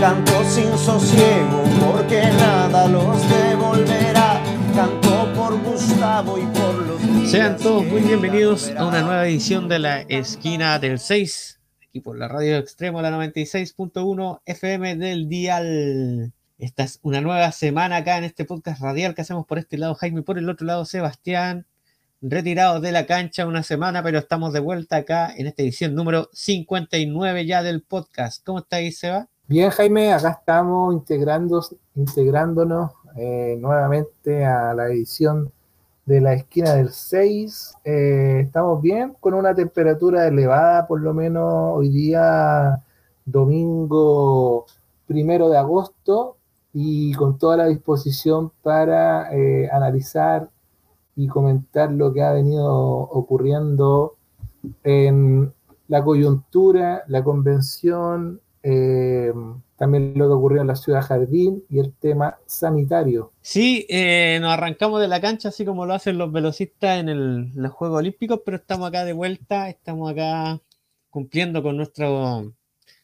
[0.00, 4.40] Canto sin sosiego porque nada los devolverá.
[4.72, 7.28] Canto por Gustavo y por los...
[7.28, 12.16] Sean todos muy bienvenidos a una nueva edición de la Esquina del 6, aquí por
[12.16, 16.32] la radio extremo, la 96.1 FM del Dial.
[16.58, 19.96] Esta es una nueva semana acá en este podcast radial que hacemos por este lado
[19.96, 21.66] Jaime y por el otro lado Sebastián,
[22.22, 26.30] retirados de la cancha una semana, pero estamos de vuelta acá en esta edición número
[26.32, 28.44] 59 ya del podcast.
[28.44, 29.28] ¿Cómo estáis, Seba?
[29.50, 35.50] Bien, Jaime, acá estamos integrándonos eh, nuevamente a la edición
[36.04, 37.76] de la esquina del 6.
[37.82, 42.84] Eh, estamos bien, con una temperatura elevada, por lo menos hoy día,
[43.24, 44.66] domingo
[45.06, 46.36] primero de agosto,
[46.74, 50.50] y con toda la disposición para eh, analizar
[51.16, 54.14] y comentar lo que ha venido ocurriendo
[54.84, 55.54] en
[55.88, 59.32] la coyuntura, la convención, eh,
[59.76, 63.32] también lo que ocurrió en la ciudad Jardín y el tema sanitario.
[63.40, 67.50] Sí, eh, nos arrancamos de la cancha así como lo hacen los velocistas en el,
[67.54, 70.60] los Juegos Olímpicos, pero estamos acá de vuelta, estamos acá
[71.08, 72.52] cumpliendo con nuestro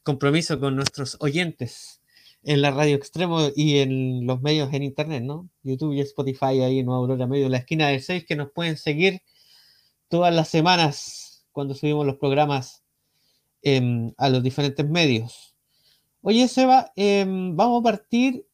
[0.03, 2.03] compromiso con nuestros oyentes
[2.42, 5.48] en la radio extremo y en los medios en internet, ¿no?
[5.62, 8.77] YouTube y Spotify ahí en Nueva Aurora Medio, la esquina del 6, que nos pueden
[8.77, 9.23] seguir
[10.09, 12.85] todas las semanas cuando subimos los programas
[14.19, 15.54] a los diferentes medios.
[16.27, 18.47] Oye, Seba, em, vamos a partir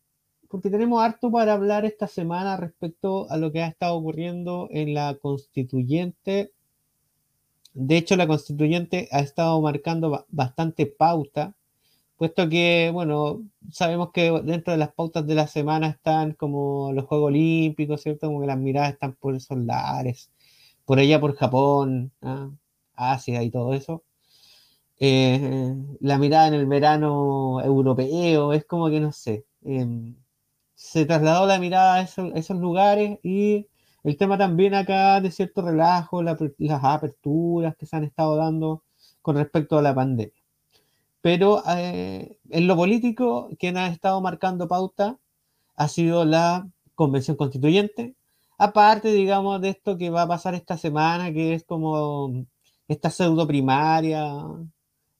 [0.48, 4.92] porque tenemos harto para hablar esta semana respecto a lo que ha estado ocurriendo en
[4.92, 6.52] la constituyente.
[7.74, 11.54] De hecho, la constituyente ha estado marcando bastante pauta,
[12.16, 17.04] puesto que, bueno, sabemos que dentro de las pautas de la semana están como los
[17.06, 18.26] Juegos Olímpicos, ¿cierto?
[18.28, 20.30] Como que las miradas están por esos lares,
[20.84, 22.50] por allá por Japón, ¿ah?
[22.94, 24.02] Asia y todo eso.
[25.02, 30.14] Eh, la mirada en el verano europeo, es como que no sé, em,
[30.74, 33.66] se trasladó la mirada a esos, lugares y
[34.04, 36.38] el tema también acá de cierto relajo, las
[36.84, 38.82] aperturas que se han estado dando
[39.22, 40.34] con respecto a la pandemia.
[41.22, 45.18] Pero eh, en lo político, quien ha estado marcando pauta
[45.76, 48.16] ha sido la convención constituyente,
[48.58, 52.46] aparte, digamos, de esto que va a pasar esta semana, que es como
[52.88, 54.24] esta pseudo primaria,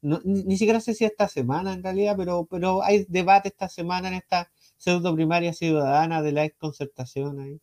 [0.03, 4.15] ni, siquiera sé si esta semana en realidad, pero, pero hay debate esta semana en
[4.15, 7.61] esta pseudo primaria ciudadana de la concertación ahí,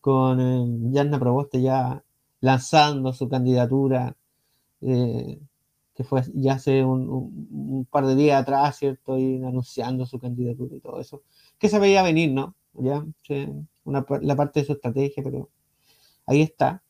[0.00, 2.04] con eh, Yanna Proboste ya
[2.40, 4.16] lanzando su candidatura,
[4.82, 5.40] eh,
[5.94, 9.18] que fue ya hace un, par de días atrás, ¿cierto?
[9.18, 11.22] Y anunciando su candidatura y todo eso,
[11.58, 12.54] que se veía venir, ¿no?
[12.74, 13.04] Ya,
[13.84, 15.48] la parte de su estrategia, pero
[16.26, 16.82] ahí está.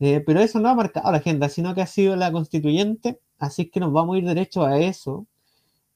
[0.00, 3.70] Eh, pero eso no ha marcado la agenda, sino que ha sido la constituyente Así
[3.70, 5.26] que nos vamos a ir derecho a eso.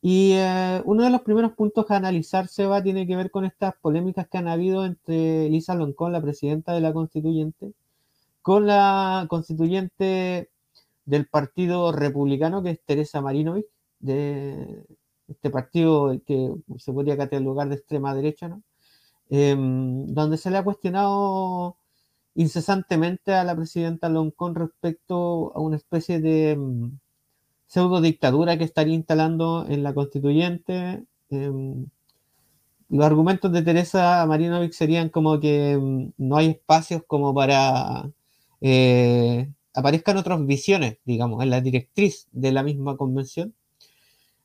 [0.02, 3.74] Y eh, uno de los primeros puntos a analizar, Seba, tiene que ver con estas
[3.80, 7.72] polémicas que han habido entre Lisa Loncón, la presidenta de la constituyente,
[8.42, 10.50] con la constituyente
[11.04, 13.66] del Partido Republicano, que es Teresa Marinovich,
[14.00, 14.84] de
[15.28, 18.62] este partido que se podría catalogar de extrema derecha, ¿no?
[19.30, 21.78] Em, donde se le ha cuestionado
[22.34, 26.98] incesantemente a la presidenta Loncón respecto a una especie de em,
[27.72, 31.04] pseudo dictadura que estaría instalando en la constituyente.
[31.30, 31.86] Em,
[32.90, 38.10] los argumentos de Teresa Marinovich serían como que em, no hay espacios como para
[38.60, 43.54] eh, aparezcan otras visiones, digamos, en la directriz de la misma convención.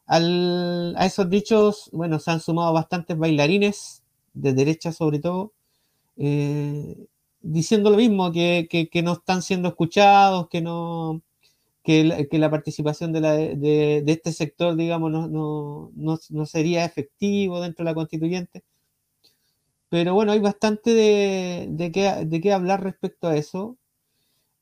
[0.08, 4.04] a esos dichos, bueno, se han sumado bastantes bailarines,
[4.34, 5.54] de derecha sobre todo,
[6.18, 7.08] eh,
[7.42, 11.22] diciendo lo mismo, que, no están siendo escuchados, que no,
[11.88, 18.66] que la, participación de, este sector, digamos, no, sería efectivo dentro de la constituyente.
[19.88, 23.78] Pero bueno, hay bastante de, de, qué, de qué hablar respecto a eso.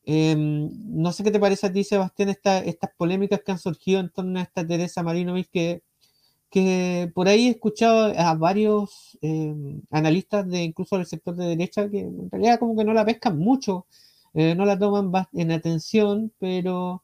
[0.04, 0.70] Em,
[1.02, 4.38] no sé qué te parece a ti, Sebastián, estas polémicas que han surgido en torno
[4.38, 5.82] a esta Teresa Marinovich, que,
[6.48, 11.90] que por ahí he escuchado a varios em, analistas de incluso del sector de derecha
[11.90, 13.86] que en realidad como que no la pescan mucho,
[14.34, 17.02] eh, no la toman en atención, pero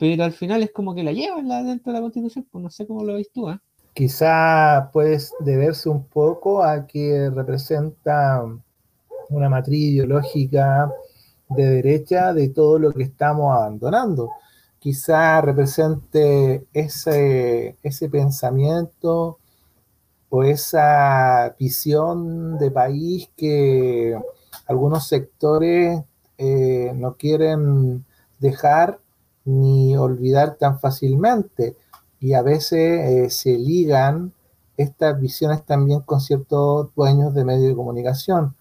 [0.00, 2.86] pero al final es como que la llevan dentro de la constitución, pues no sé
[2.88, 3.48] cómo lo ves tú.
[3.48, 3.60] ¿eh?
[3.94, 8.42] quizá puede deberse un poco a que representa
[9.28, 10.90] una matriz ideológica
[11.48, 14.30] de derecha de todo lo que estamos abandonando.
[14.78, 19.38] Quizá represente ese, ese pensamiento
[20.30, 24.18] o esa visión de país que
[24.66, 26.00] algunos sectores
[26.38, 28.04] eh, no quieren
[28.38, 28.98] dejar
[29.44, 31.76] ni olvidar tan fácilmente.
[32.20, 34.32] Y a veces eh, se ligan
[34.76, 38.54] estas visiones también con ciertos dueños de medios de comunicación.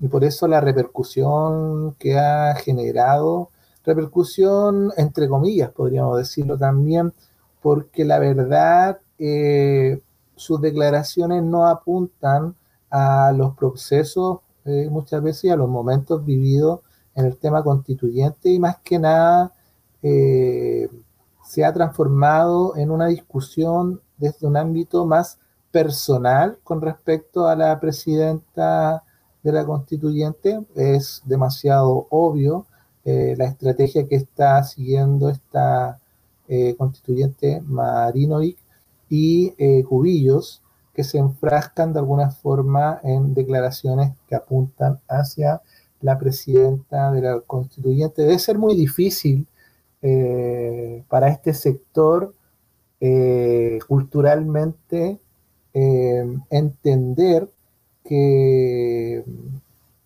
[0.00, 3.50] Y por eso la repercusión que ha generado,
[3.84, 7.12] repercusión entre comillas, podríamos decirlo también,
[7.62, 10.00] porque la verdad, eh,
[10.36, 12.54] sus declaraciones no apuntan
[12.90, 16.80] a los procesos eh, muchas veces y a los momentos vividos
[17.14, 19.52] en el tema constituyente y más que nada
[20.08, 20.88] eh,
[21.42, 25.40] se ha transformado en una discusión desde un ámbito más
[25.72, 29.02] personal con respecto a la presidenta
[29.42, 30.60] de la constituyente.
[30.76, 32.66] Es demasiado obvio
[33.04, 35.98] eh, la estrategia que está siguiendo esta
[36.46, 38.58] eh, constituyente Marinovic
[39.08, 40.62] y Cubillos,
[40.94, 45.62] que se enfrascan de alguna forma en declaraciones que apuntan hacia
[46.00, 48.22] la presidenta de la constituyente.
[48.22, 49.48] Debe ser muy difícil
[50.08, 52.32] eh, para este sector
[53.00, 55.18] eh, culturalmente
[55.74, 57.48] eh, entender
[58.04, 59.24] que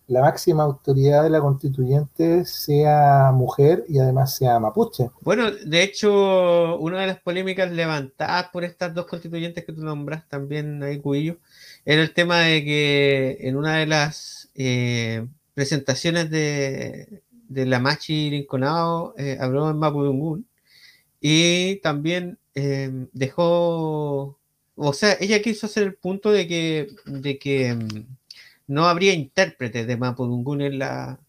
[0.06, 5.10] la máxima autoridad de la constituyente sea mujer y además sea mapuche.
[5.20, 10.26] Bueno, de hecho, una de las polémicas levantadas por estas dos constituyentes que tú nombras,
[10.30, 11.36] también ahí Cuillo,
[11.84, 14.50] era el tema de que en una de las
[15.54, 20.46] presentaciones de, de la Machi Rinconado eh, habló en Mapudungun
[21.20, 24.38] y también em, dejó,
[24.76, 28.06] o sea, ella quiso hacer el punto de que, de que em,
[28.68, 31.20] no habría intérpretes de Mapudungun en la,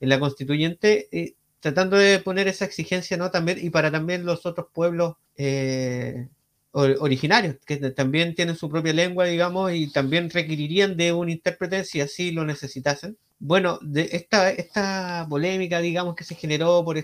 [0.00, 3.30] en la constituyente, eh, tratando de poner esa exigencia, ¿no?
[3.30, 6.28] También, y para también los otros pueblos eh,
[6.72, 12.00] originarios, que también tienen su propia lengua, digamos, y también requerirían de un intérprete si
[12.00, 13.16] así lo necesitasen.
[13.40, 16.98] Bueno, de esta, esta polémica, digamos, que se generó por,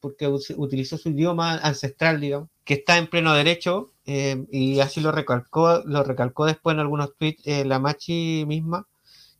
[0.00, 5.12] porque utilizó su idioma ancestral, digamos, que está en pleno derecho, eh, y así lo
[5.12, 8.86] recalcó, lo recalcó después en algunos tweets eh, la Machi misma,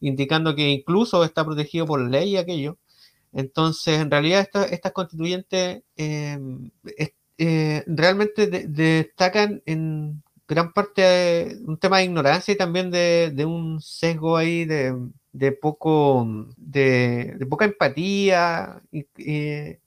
[0.01, 2.79] indicando que incluso está protegido por ley aquello.
[3.33, 6.39] Entonces, en realidad, estas esta constituyentes eh,
[7.87, 14.37] realmente destacan en gran parte un tema de ignorancia y también de, de un sesgo
[14.37, 14.95] ahí de
[15.37, 19.07] de poco de, poca empatía y,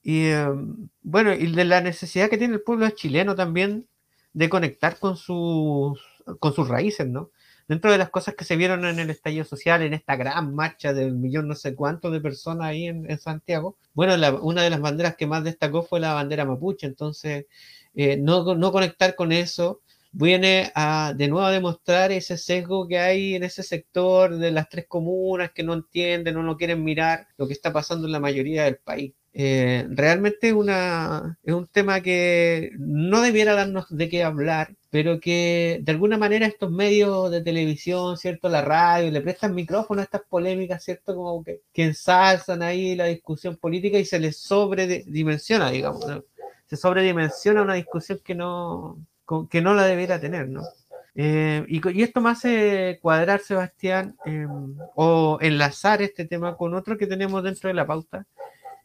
[0.03, 3.87] em, bueno y de la necesidad que tiene el pueblo chileno también
[4.33, 5.99] de conectar con sus
[6.39, 7.31] con sus raíces no
[7.69, 10.91] dentro de las cosas que se vieron en el estallido social en esta gran marcha
[10.91, 15.15] del millón no sé cuánto de personas ahí en, Santiago bueno una de las banderas
[15.15, 17.45] que más destacó fue la bandera mapuche entonces
[17.95, 19.81] eh, no, no conectar con eso
[20.11, 24.69] viene a de nuevo a demostrar ese sesgo que hay en ese sector de las
[24.69, 28.19] tres comunas que no entienden o no quieren mirar lo que está pasando en la
[28.19, 29.13] mayoría del país.
[29.33, 35.79] Eh, realmente una, es un tema que no debiera darnos de qué hablar, pero que
[35.83, 38.49] de alguna manera estos medios de televisión, ¿cierto?
[38.49, 41.15] La radio, le prestan micrófono a estas polémicas, ¿cierto?
[41.15, 46.05] Como que, que ensalzan ahí la discusión política y se les sobredimensiona, digamos,
[46.65, 48.97] Se sobredimensiona una discusión que no,
[49.49, 50.63] que no la debiera tener, ¿no?
[51.15, 57.07] Eh, y, esto me hace cuadrar, Sebastián, em, o enlazar este tema con otro que
[57.07, 58.25] tenemos dentro de la pauta,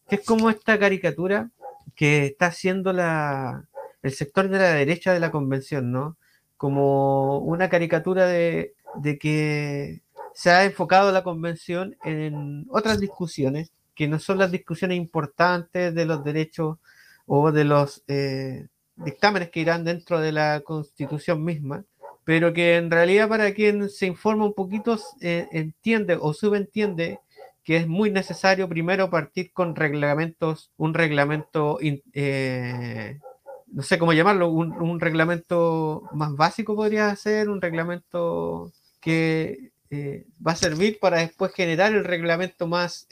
[0.09, 1.51] que es como esta caricatura
[1.95, 3.69] que está haciendo la,
[4.03, 6.17] el sector de la derecha de la convención, ¿no?
[6.57, 10.03] Como una caricatura de, de que
[10.35, 16.05] se ha enfocado la convención en otras discusiones que no son las discusiones importantes de
[16.05, 16.79] los derechos
[17.27, 21.85] o de los eh, dictámenes que irán dentro de la constitución misma,
[22.25, 27.21] pero que en realidad para quien se informa un poquito eh, entiende o subentiende
[27.65, 33.19] que es muy necesario primero partir con reglamentos, un reglamento, eh,
[33.67, 40.53] no sé cómo llamarlo, un, reglamento más básico podría ser, un reglamento que eh, va
[40.53, 43.09] a servir para después generar el reglamento más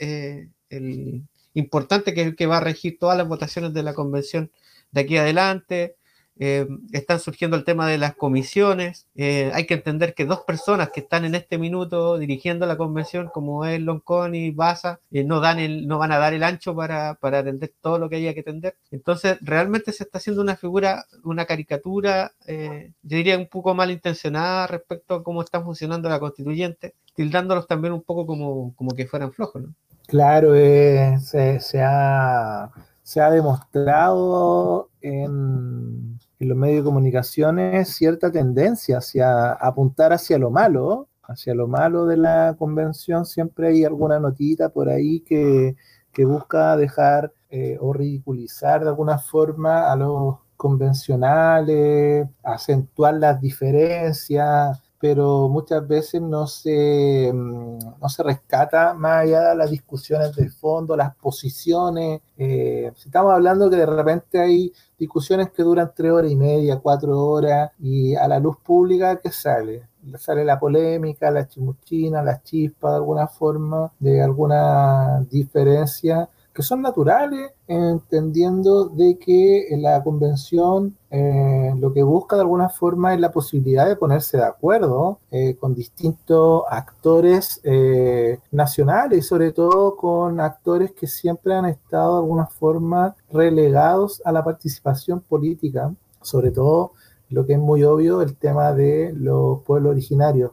[1.54, 4.50] importante que, que va a regir todas las votaciones de la convención
[4.90, 5.96] de aquí adelante.
[6.38, 9.06] Eh, están surgiendo el tema de las comisiones.
[9.14, 13.30] Eh, hay que entender que dos personas que están en este minuto dirigiendo la convención,
[13.32, 16.74] como es Loncón y Baza, eh, no, dan el, no van a dar el ancho
[16.74, 18.76] para, para atender todo lo que haya que atender.
[18.90, 25.14] Entonces, realmente se está haciendo una figura, una caricatura, yo diría un poco malintencionada respecto
[25.14, 29.62] a cómo está funcionando la constituyente, tildándolos también un poco como, como que fueran flojos.
[29.62, 29.74] ¿no?
[30.06, 32.70] Claro, se, se ha
[33.02, 41.08] se ha demostrado en, los medios de comunicaciones cierta tendencia hacia apuntar hacia lo malo,
[41.22, 43.24] hacia lo malo de la convención.
[43.24, 45.76] Siempre hay alguna notita por ahí que,
[46.24, 55.48] busca dejar eh, o ridiculizar de alguna forma a los convencionales, acentuar las diferencias, pero
[55.48, 60.96] muchas veces no se, mm, no se rescata más allá de las discusiones de fondo,
[60.96, 62.20] las posiciones.
[62.38, 67.18] Eh, estamos hablando que de repente hay discusiones que duran tres horas y media, cuatro
[67.18, 69.88] horas, y a la luz pública, ¿qué sale?
[70.18, 76.82] Sale la polémica, la chimuchina, la chispa de alguna forma, de alguna diferencia que son
[76.82, 83.32] naturales, entendiendo de que la convención eh, lo que busca de alguna forma es la
[83.32, 90.92] posibilidad de ponerse de acuerdo eh, con distintos actores eh, nacionales sobre todo con actores
[90.92, 96.92] que siempre han estado de alguna forma relegados a la participación política, sobre todo
[97.30, 100.52] lo que es muy obvio, el tema de los pueblos originarios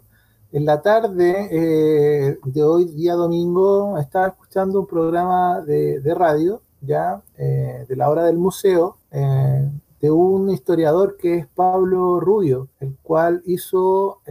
[0.52, 7.22] en la tarde eh, de hoy, día domingo, estaba escuchando un programa de, radio, ya,
[7.38, 9.70] eh, de la hora del museo, eh,
[10.02, 14.22] de un historiador que es Pablo Rubio, el cual hizo,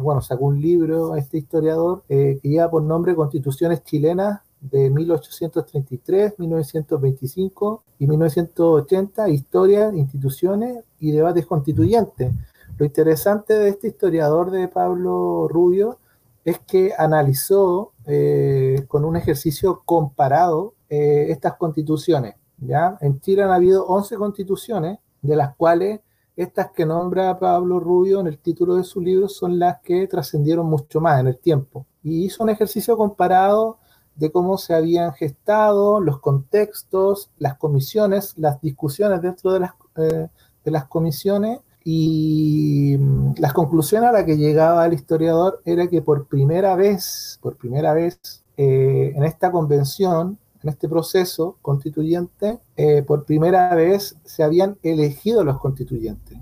[0.00, 7.82] bueno, sacó un libro, este historiador, que lleva por nombre Constituciones Chilenas de 1833, 1925
[7.98, 12.32] y 1980, Historia, Instituciones y Debates Constituyentes
[12.78, 15.98] lo interesante de este historiador de Pablo Rubio
[16.44, 22.34] es que analizó eh, con un ejercicio comparado eh, estas constituciones.
[22.58, 22.98] ¿ya?
[23.00, 26.00] En Chile han habido 11 constituciones, de las cuales
[26.36, 30.66] estas que nombra Pablo Rubio en el título de su libro son las que trascendieron
[30.66, 31.86] mucho más en el tiempo.
[32.02, 33.78] Y hizo un ejercicio comparado
[34.14, 40.28] de cómo se habían gestado los contextos, las comisiones, las discusiones dentro de las, eh,
[40.64, 46.02] de las comisiones y mm, las conclusiones a las que llegaba el historiador era que
[46.02, 53.04] por primera vez, por primera vez eh, en esta convención, en este proceso constituyente, eh,
[53.04, 56.36] por primera vez se habían elegido los constituyentes.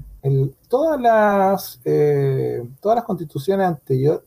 [0.69, 3.77] todas, las, eh, todas las constituciones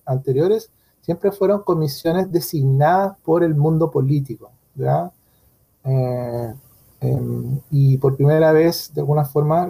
[0.06, 0.70] anteriores
[1.02, 4.52] siempre fueron comisiones designadas por el mundo político.
[7.00, 9.68] Em, y por primera vez, de alguna forma,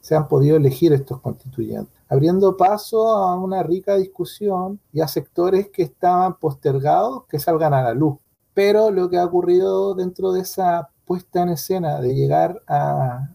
[0.00, 5.68] se han podido elegir estos constituyentes, abriendo paso a una rica discusión y a sectores
[5.68, 8.18] que estaban postergados que salgan a la luz.
[8.54, 13.28] Pero lo que ha ocurrido dentro de esa puesta en escena de llegar a,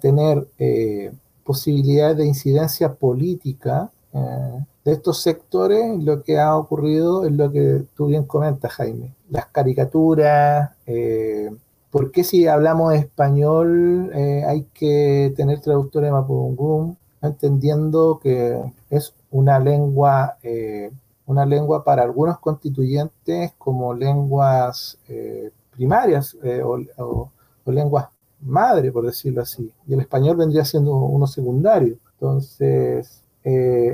[0.00, 1.12] tener eh,
[1.44, 7.84] posibilidades de incidencia política eh, de estos sectores, lo que ha ocurrido es lo que
[7.96, 9.14] tú bien comentas, Jaime.
[9.30, 11.50] Las caricaturas, eh,
[11.96, 18.60] ¿Por qué si hablamos español eh, hay que tener traductores Mapudungún, entendiendo que
[18.90, 20.90] es una lengua, eh,
[21.24, 27.30] una lengua para algunos constituyentes como lenguas eh, primarias o,
[27.64, 28.08] lenguas
[28.42, 31.96] madre, por decirlo así, y el español vendría siendo uno secundario.
[32.12, 33.22] Entonces,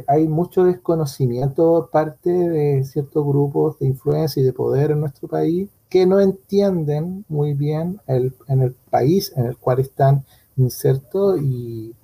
[0.08, 5.28] hay mucho desconocimiento por parte de ciertos grupos de influencia y de poder en nuestro
[5.28, 10.24] país que no entienden muy bien el, en el país en el cual están
[10.56, 11.94] insertos y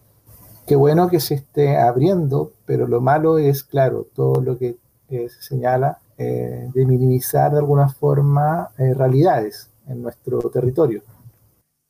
[0.67, 4.77] qué bueno que se esté abriendo, pero lo malo es, claro, todo lo que
[5.09, 11.03] eh, se señala eh, de minimizar de alguna forma eh, realidades en nuestro territorio.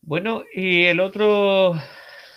[0.01, 1.73] Bueno, y el otro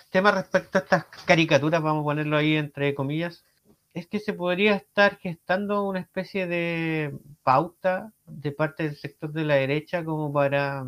[0.10, 3.46] tema respecto a estas caricaturas, vamos a ponerlo ahí entre comillas,
[3.94, 9.44] es que se podría estar gestando una especie de pauta de parte del sector de
[9.44, 10.86] la derecha como para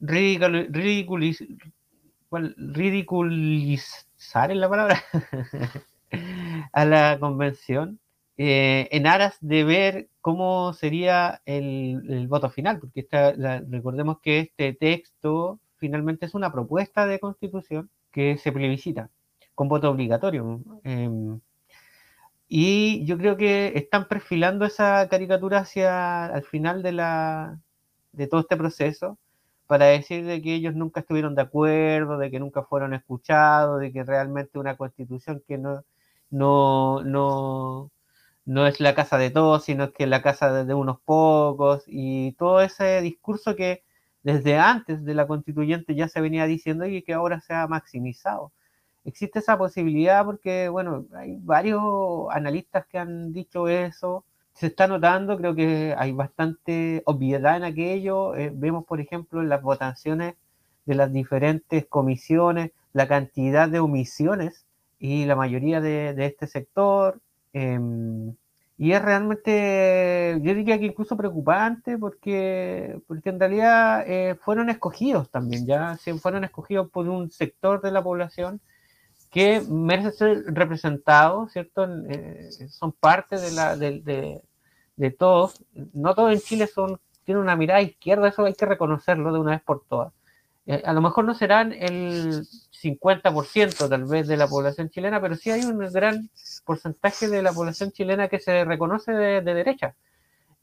[0.00, 1.48] ridiculizar,
[4.50, 5.02] en la palabra
[6.72, 7.98] a la convención
[8.40, 13.04] eh, en aras de ver cómo sería el, voto final, porque
[13.68, 19.10] recordemos que este texto finalmente es una propuesta de constitución que se plebiscita
[19.56, 20.62] con voto obligatorio.
[20.84, 21.40] Em,
[22.48, 27.60] y yo creo que están perfilando esa caricatura hacia al final de, la,
[28.12, 29.18] de todo este proceso,
[29.66, 33.92] para decir de que ellos nunca estuvieron de acuerdo, de que nunca fueron escuchados, de
[33.92, 35.84] que realmente una constitución que no,
[36.30, 37.90] no, no,
[38.46, 42.32] no es la casa de todos, sino que es la casa de, unos pocos, y
[42.32, 43.84] todo ese discurso que
[44.22, 48.52] desde antes de la constituyente ya se venía diciendo y que ahora se ha maximizado.
[49.08, 51.82] Existe esa posibilidad porque, bueno, hay varios
[52.30, 58.34] analistas que han dicho eso, se está notando, creo que hay bastante obviedad en aquello.
[58.36, 60.34] Eh, vemos, por ejemplo, en las votaciones
[60.84, 64.66] de las diferentes comisiones, la cantidad de omisiones
[64.98, 67.18] y la mayoría de, este sector.
[67.54, 68.34] Em,
[68.76, 75.30] y es realmente, yo diría que incluso preocupante porque, porque en realidad eh, fueron escogidos
[75.30, 78.60] también, ya fueron escogidos por un sector de la población
[79.30, 81.86] que merece ser representado, ¿cierto?
[82.08, 84.42] Eh, son parte de, la, de,
[84.96, 89.32] de todos, no todos en Chile son, tienen una mirada izquierda, eso hay que reconocerlo
[89.32, 90.12] de una vez por todas.
[90.66, 92.44] Eh, a lo mejor no serán el
[92.82, 96.28] 50% tal vez de la población chilena, pero sí hay un gran
[96.66, 99.94] porcentaje de la población chilena que se reconoce de, derecha.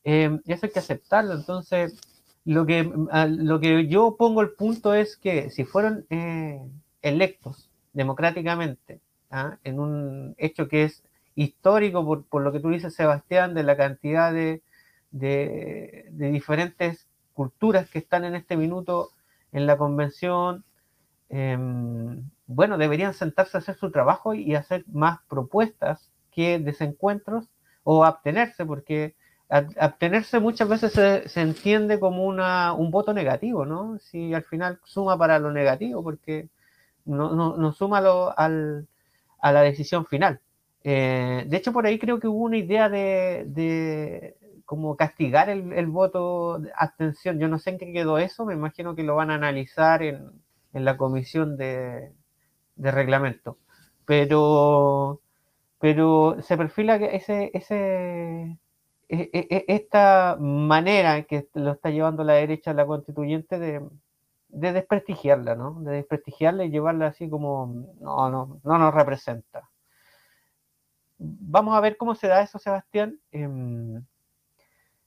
[0.04, 1.34] Eh, eso hay que aceptarlo.
[1.34, 2.00] Entonces,
[2.44, 2.88] lo que,
[3.30, 6.62] lo que yo pongo el punto es que si fueron eh,
[7.02, 9.00] electos democráticamente,
[9.32, 9.58] ¿ah?
[9.64, 13.76] en un hecho que es histórico, por, por, lo que tú dices, Sebastián, de la
[13.76, 14.62] cantidad de,
[15.12, 19.10] de, diferentes culturas que están en este minuto
[19.52, 20.64] en la convención.
[21.30, 27.50] Em, bueno, deberían sentarse a hacer su trabajo y hacer más propuestas que desencuentros
[27.84, 29.16] o abstenerse, porque
[29.50, 34.00] abstenerse muchas veces se, se, entiende como una, un voto negativo, ¿no?
[34.00, 36.50] Si al final suma para lo negativo, porque
[37.06, 38.88] no, no, no suma al,
[39.40, 40.42] a la decisión final.
[40.84, 45.74] Eh, de hecho, por ahí creo que hubo una idea de, de como castigar el,
[45.74, 47.40] el, voto de abstención.
[47.40, 50.32] Yo no sé en qué quedó eso, me imagino que lo van a analizar en,
[50.74, 52.12] en la comisión de,
[52.76, 53.58] de, reglamento.
[54.06, 55.22] Pero,
[55.80, 58.60] pero se perfila que ese, ese,
[59.10, 63.82] e, e, e, esta manera que lo está llevando la derecha la constituyente de,
[64.56, 65.82] de desprestigiarla, ¿no?
[65.82, 67.68] De desprestigiarla y llevarla así como,
[68.00, 69.70] no, no, no nos representa
[71.18, 73.20] vamos a ver cómo se da eso, Sebastián.
[73.32, 74.06] Em,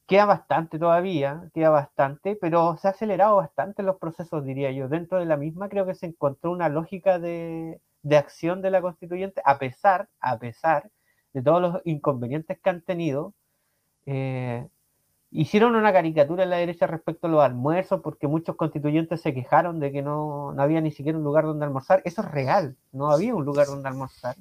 [0.06, 4.88] queda bastante todavía, queda bastante, pero se ha acelerado bastante los procesos, diría yo.
[4.88, 7.80] Dentro de la misma creo que se encontró una lógica de,
[8.10, 10.90] acción de la constituyente, a pesar, a pesar
[11.34, 13.34] de todos los inconvenientes que han tenido.
[14.06, 14.66] Eh,
[15.30, 19.80] hicieron una caricatura en la derecha respecto a los almuerzos, porque muchos constituyentes se quejaron
[19.80, 22.02] de que no, no había ni siquiera un lugar donde almorzar.
[22.04, 24.36] Eso es real, no había un lugar donde almorzar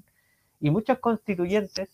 [0.60, 1.90] y muchos constituyentes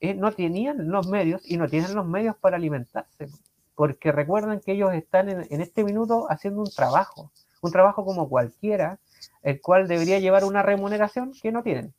[0.00, 3.28] eh, no tenían los medios y no tienen los medios para alimentarse,
[3.74, 7.30] porque recuerden que ellos están en, este minuto haciendo un trabajo,
[7.62, 8.98] un trabajo como cualquiera,
[9.42, 11.94] el cual debería llevar una remuneración que no tienen.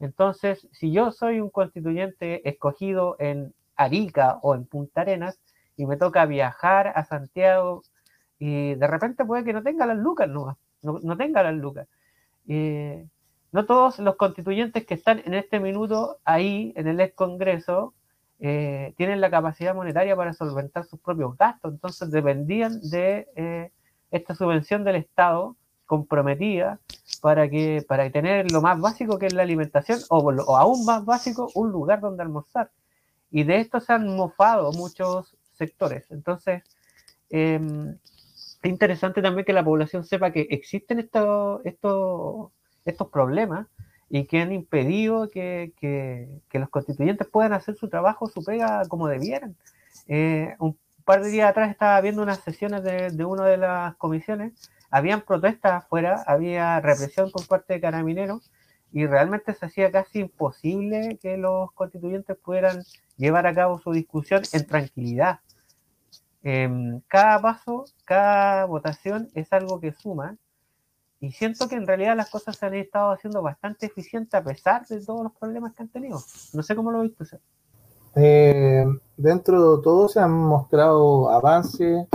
[0.00, 5.38] Entonces, si yo soy un constituyente escogido en Arica o en Punta Arenas
[5.76, 7.82] y me toca viajar a Santiago
[8.38, 11.86] y de repente puede que no tenga las lucas, no, no, tenga las lucas.
[12.48, 13.06] Eh,
[13.52, 17.94] no todos los constituyentes que están en este minuto ahí en el ex Congreso
[18.40, 23.70] eh, tienen la capacidad monetaria para solventar sus propios gastos, entonces dependían de eh,
[24.10, 25.56] esta subvención del Estado
[25.86, 26.80] comprometida
[27.20, 31.50] para que para tener lo más básico que es la alimentación o, aún más básico
[31.54, 32.70] un lugar donde almorzar
[33.30, 36.62] y de esto se han mofado muchos sectores entonces
[37.30, 37.96] em,
[38.62, 42.50] es interesante también que la población sepa que existen estos estos
[42.84, 43.66] estos problemas
[44.14, 49.08] y que han impedido que, que, los constituyentes puedan hacer su trabajo, su pega como
[49.08, 49.56] debieran.
[50.06, 53.96] Eh, un par de días atrás estaba viendo unas sesiones de, de una de las
[53.96, 54.52] comisiones,
[54.90, 58.50] habían protestas afuera, había represión por parte de carabineros
[58.92, 62.82] y realmente se hacía casi imposible que los constituyentes pudieran
[63.16, 65.40] llevar a cabo su discusión en tranquilidad.
[66.44, 70.36] Em, cada paso, cada votación es algo que suma
[71.20, 74.84] y siento que en realidad las cosas se han estado haciendo bastante eficientes a pesar
[74.86, 76.20] de todos los problemas que han tenido.
[76.52, 77.24] No sé cómo lo viste.
[78.16, 78.84] Eh,
[79.16, 82.08] dentro de todo se han mostrado avances.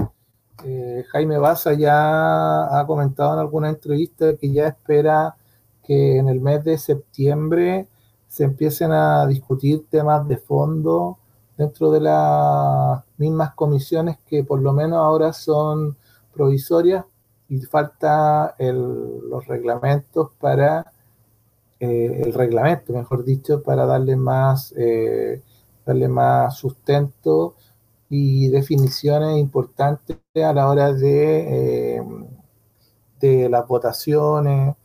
[0.65, 5.35] Eh, Jaime Baza ya ha comentado en alguna entrevista que ya espera
[5.83, 7.87] que en el mes de septiembre
[8.27, 11.17] se empiecen a discutir temas de fondo
[11.57, 15.97] dentro de las mismas comisiones que por lo menos ahora son
[16.33, 17.05] provisorias
[17.49, 20.91] y falta los reglamentos para,
[21.79, 25.41] eh, el reglamento, mejor dicho, para darle más, eh,
[25.85, 27.55] darle más sustento
[28.09, 32.03] y definiciones importantes a la hora de, eh,
[33.19, 34.75] de las votaciones,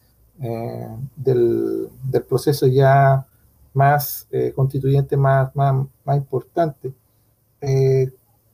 [0.41, 1.89] eh, del,
[2.29, 3.27] proceso ya
[3.75, 6.93] más eh, constituyente, más, más, más importante.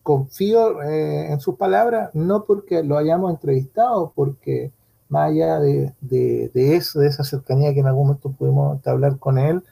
[0.03, 4.73] confío en sus palabras, no porque lo hayamos entrevistado, porque
[5.09, 5.95] más allá de,
[6.55, 9.63] eso, de esa cercanía que en algún momento pudimos hablar con él,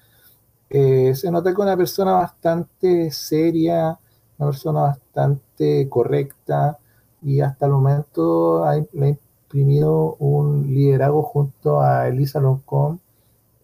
[0.71, 3.99] se nota que una persona bastante seria,
[4.39, 6.79] una persona bastante correcta
[7.23, 13.01] y hasta el momento ha, le ha imprimido un liderazgo junto a Elisa Loncón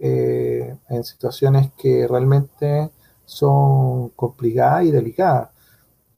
[0.05, 2.91] eh, en situaciones que realmente
[3.25, 5.51] son complicadas y delicadas.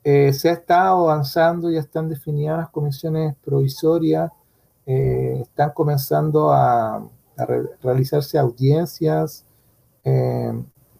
[0.02, 4.32] Eh, se ha estado avanzando, ya están definidas las comisiones provisorias,
[4.86, 7.06] eh, están comenzando a,
[7.82, 9.44] realizarse audiencias,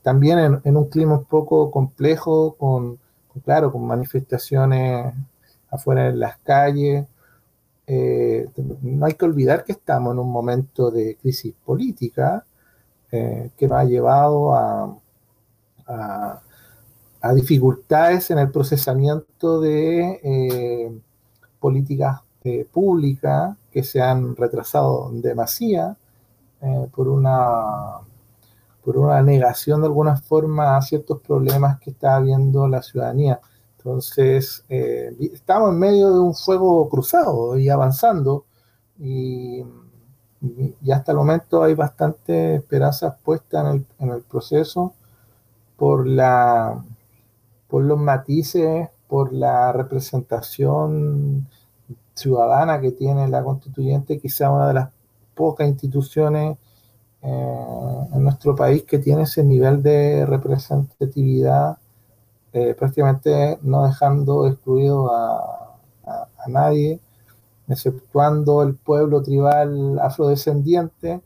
[0.02, 2.98] también en, un clima un poco complejo, con
[3.44, 5.14] claro, con manifestaciones
[5.70, 7.06] afuera en las calles.
[7.86, 12.44] No hay que olvidar que estamos en un momento de crisis política
[13.14, 14.96] eh, que nos ha llevado a,
[15.86, 20.98] a, dificultades en el procesamiento de eh,
[21.60, 22.20] políticas
[22.72, 25.96] públicas que se han retrasado demasiado
[26.92, 28.00] por una
[28.84, 33.40] por una negación de alguna forma a ciertos problemas que está habiendo la ciudadanía.
[33.78, 38.44] Entonces, eh, estamos en medio de un fuego cruzado y avanzando,
[38.98, 39.62] y,
[40.92, 44.94] hasta el momento hay bastante esperanzas puestas en el, en el proceso
[45.76, 46.82] por, la,
[47.68, 51.48] por los matices, por la representación
[52.14, 54.90] ciudadana que tiene la constituyente, quizá una de las
[55.34, 56.56] pocas instituciones
[57.22, 61.78] eh, en nuestro país que tiene ese nivel de representatividad,
[62.52, 65.76] eh, prácticamente no dejando excluido a,
[66.06, 67.00] a, nadie,
[67.68, 71.20] exceptuando el pueblo tribal afrodescendiente,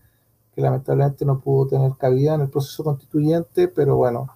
[0.54, 4.28] que lamentablemente no pudo tener cabida en el proceso constituyente, pero bueno,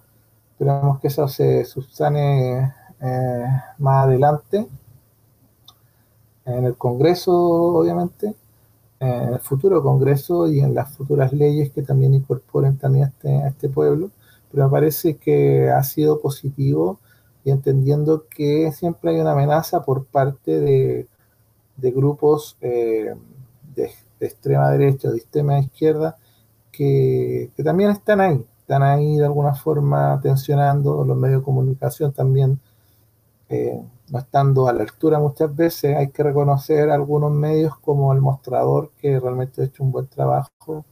[0.51, 3.45] esperamos que eso se subsane eh,
[3.79, 4.67] más adelante
[6.45, 8.35] en el Congreso, obviamente
[8.99, 13.47] en el futuro Congreso y en las futuras leyes que también incorporen también a este,
[13.47, 14.11] este pueblo,
[14.51, 16.99] pero me parece que ha sido positivo
[17.43, 21.07] y entendiendo que siempre hay una amenaza por parte de,
[21.77, 23.13] de grupos eh,
[23.75, 26.17] de, extrema derecha, de extrema izquierda,
[26.71, 32.13] que, que, también están ahí, están ahí de alguna forma tensionando los medios de comunicación
[32.13, 32.59] también.
[33.49, 38.21] Eh, no estando a la altura muchas veces, hay que reconocer algunos medios como el
[38.21, 40.85] mostrador que realmente ha hecho un buen trabajo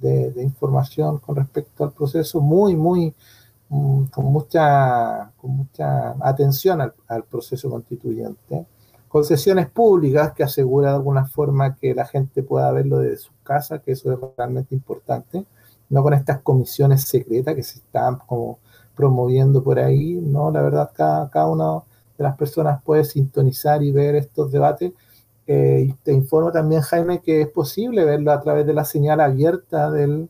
[0.00, 3.14] de, información con respecto al proceso, muy, muy,
[3.68, 8.66] mm, con, mucha, con mucha atención al, proceso constituyente.
[9.08, 13.78] Concesiones públicas que asegura de alguna forma que la gente pueda verlo desde su casa,
[13.78, 15.44] que eso es realmente importante,
[15.88, 18.58] no con estas comisiones secretas que se están como
[18.96, 21.84] promoviendo por ahí, no, la verdad cada, cada uno
[22.16, 24.92] de las personas puede sintonizar y ver estos debates.
[25.46, 29.90] Eh, te informo también, Jaime, que es posible verlo a través de la señal abierta
[29.90, 30.28] del,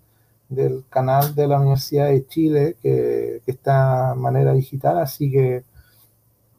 [0.49, 5.65] del canal de la Universidad de Chile, que, que, está de manera digital, así que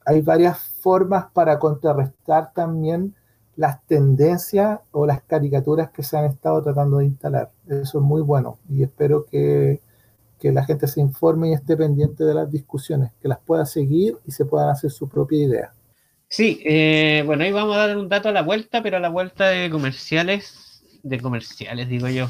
[0.08, 3.14] hay varias formas para contrarrestar también
[3.56, 7.52] las tendencias o las caricaturas que se han estado tratando de instalar.
[7.68, 9.82] Eso es muy bueno y espero que
[10.40, 14.18] que la gente se informe y esté pendiente de las discusiones, que las pueda seguir
[14.26, 15.74] y se puedan hacer su propia idea.
[16.30, 19.10] Sí, eh, bueno, ahí vamos a dar un dato a la vuelta, pero a la
[19.10, 22.30] vuelta de comerciales, de comerciales digo yo,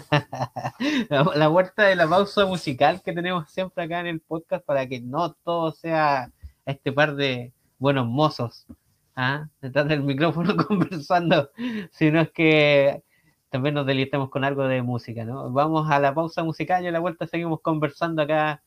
[1.08, 5.00] la, vuelta de la pausa musical que tenemos siempre acá en el podcast para que
[5.00, 6.32] no todo sea
[6.66, 8.66] este par de buenos mozos,
[9.14, 9.48] ¿ah?
[9.60, 11.50] detrás del micrófono conversando,
[11.92, 13.02] sino es que
[13.48, 15.50] también nos deleitemos con algo de música, ¿no?
[15.50, 18.62] Vamos a la pausa musical y a la vuelta seguimos conversando acá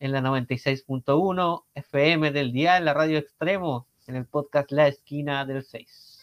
[0.00, 5.44] en la 96.1 FM del día, en la radio extremo, en el podcast La Esquina
[5.44, 6.17] del 6.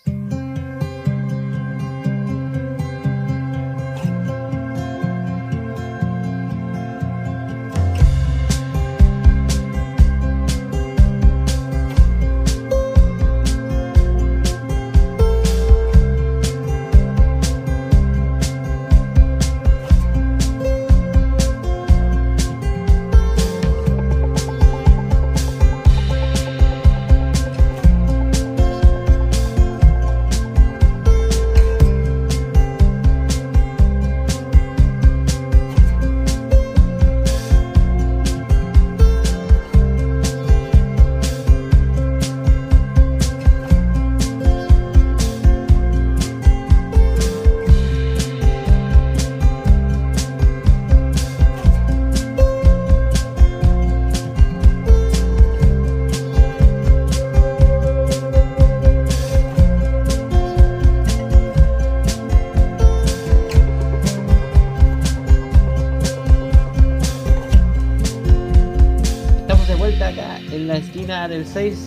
[71.56, 71.80] 6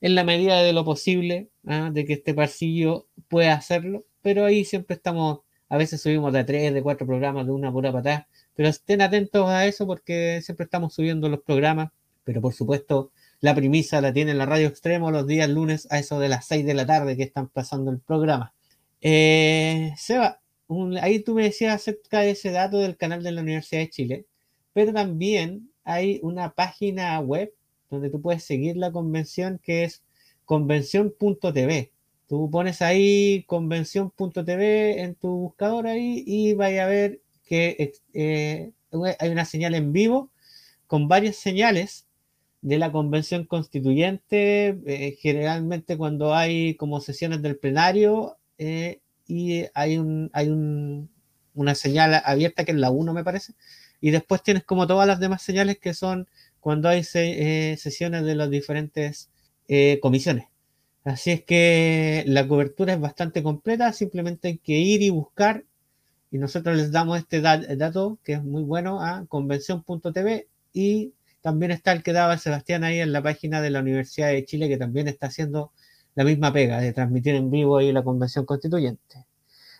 [0.00, 1.90] en la medida de lo posible, ¿ah?
[1.92, 4.06] de que este parcillo pueda hacerlo.
[4.22, 7.92] Pero ahí siempre estamos, a veces subimos de tres, de cuatro programas de una pura
[7.92, 8.26] patada.
[8.54, 11.90] Pero estén atentos a eso porque siempre estamos subiendo los programas.
[12.24, 15.98] Pero por supuesto, la premisa la tiene en la radio extremo los días lunes a
[15.98, 18.54] eso de las 6 de la tarde que están pasando el programa.
[19.02, 20.41] Eh, Seba,
[21.00, 24.26] ahí tú me decías acerca de ese dato del canal de la Universidad de Chile,
[24.72, 27.52] pero también hay una página web
[27.90, 30.02] donde tú puedes seguir la convención que es
[30.44, 31.92] convención.tv.
[32.26, 38.72] Tú pones ahí convención.tv en tu buscador ahí y vaya a ver que eh,
[39.18, 40.30] hay una señal en vivo
[40.86, 42.06] con varias señales
[42.62, 49.01] de la convención constituyente, eh, generalmente cuando hay como sesiones del plenario, eh,
[49.32, 51.10] y hay, un, hay un,
[51.54, 53.54] una señal abierta que es la 1 me parece,
[54.00, 56.28] y después tienes como todas las demás señales que son
[56.60, 59.30] cuando hay eh, sesiones de las diferentes
[59.68, 60.46] eh, comisiones.
[61.04, 65.64] Así es que la cobertura es bastante completa, simplemente hay que ir y buscar
[66.30, 71.92] y nosotros les damos este dato que es muy bueno a convención.tv y también está
[71.92, 75.08] el que daba Sebastián ahí en la página de la Universidad de Chile que también
[75.08, 75.72] está haciendo
[76.14, 79.26] la misma pega de transmitir en vivo ahí la convención constituyente.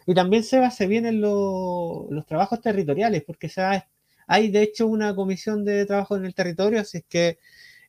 [0.06, 3.62] Y también se, va, se vienen los trabajos territoriales, porque se
[4.26, 7.38] hay de hecho una comisión de trabajo en el territorio, así es que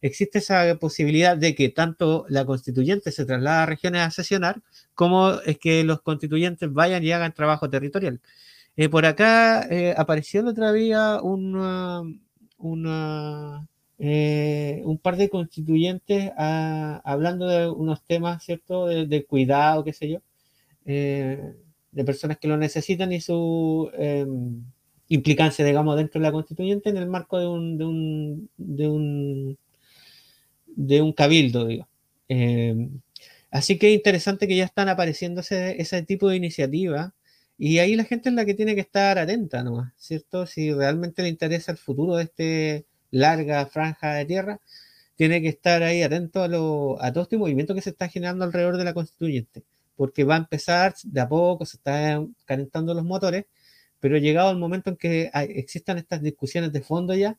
[0.02, 4.62] existe esa posibilidad de que tanto la constituyente se traslade a regiones a sesionar,
[4.94, 8.20] como es que los constituyentes vayan y hagan trabajo territorial.
[8.76, 12.02] Eh, por acá eh, apareció la otra día una,
[12.58, 13.68] una
[14.00, 20.10] eh, un par de constituyentes ah, hablando de unos temas, ¿cierto?, de, cuidado, qué sé
[20.10, 20.20] yo,
[20.86, 21.54] eh,
[21.92, 24.64] de personas que lo necesitan y su em,
[25.10, 29.58] implicancia, digamos, dentro de la constituyente en el marco de un, de un, de un,
[30.68, 31.88] de un cabildo, digo.
[32.28, 33.02] Em,
[33.52, 37.14] así que es interesante que ya están apareciendo ese, ese tipo de iniciativas.
[37.58, 39.92] Y ahí la gente es la que tiene que estar atenta, ¿no?
[39.98, 40.48] ¿Cierto?
[40.48, 44.60] Si realmente le interesa el futuro de este, larga franja de tierra,
[45.16, 46.46] tiene que estar ahí atento a,
[47.08, 49.64] a todo este movimiento que se está generando alrededor de la constituyente,
[49.96, 53.46] porque va a empezar de a poco, se están calentando los motores,
[54.00, 57.38] pero llegado el momento en que existan estas discusiones de fondo ya,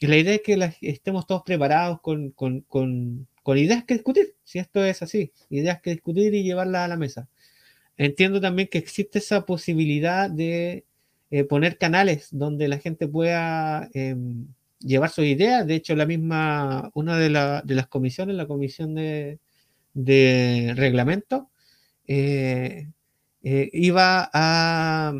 [0.00, 4.82] la idea es que estemos todos preparados con, con, con, ideas que discutir, si esto
[4.84, 7.28] es así, ideas que discutir y llevarlas a la mesa.
[7.96, 10.84] Entiendo también que existe esa posibilidad de
[11.30, 13.90] eh, poner canales donde la gente pueda...
[13.94, 14.16] Eh,
[14.80, 15.66] llevar sus ideas.
[15.66, 19.38] De hecho, la misma, una de, las comisiones, la comisión de,
[20.76, 21.50] reglamento,
[22.06, 22.88] eh,
[23.42, 25.14] eh, iba a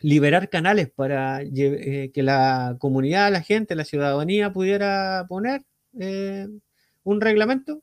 [0.00, 5.64] liberar canales para eh, que la comunidad, la gente, la ciudadanía pudiera poner
[7.04, 7.82] un reglamento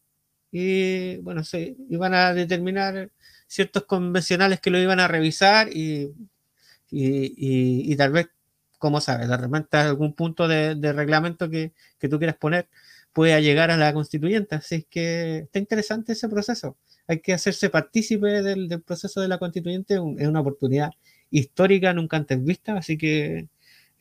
[0.52, 3.10] y bueno, se iban a determinar
[3.48, 6.14] ciertos convencionales que lo iban a revisar y,
[6.92, 8.28] y tal vez
[8.84, 11.72] como sabes, de repente algún punto de, reglamento que,
[12.10, 12.68] tú quieras poner
[13.14, 14.56] pueda llegar a la constituyente.
[14.56, 16.76] Así que está interesante ese proceso.
[17.08, 19.94] Hay que hacerse partícipe del, proceso de la constituyente.
[19.94, 20.92] Es una oportunidad
[21.32, 23.48] histórica nunca antes vista, así que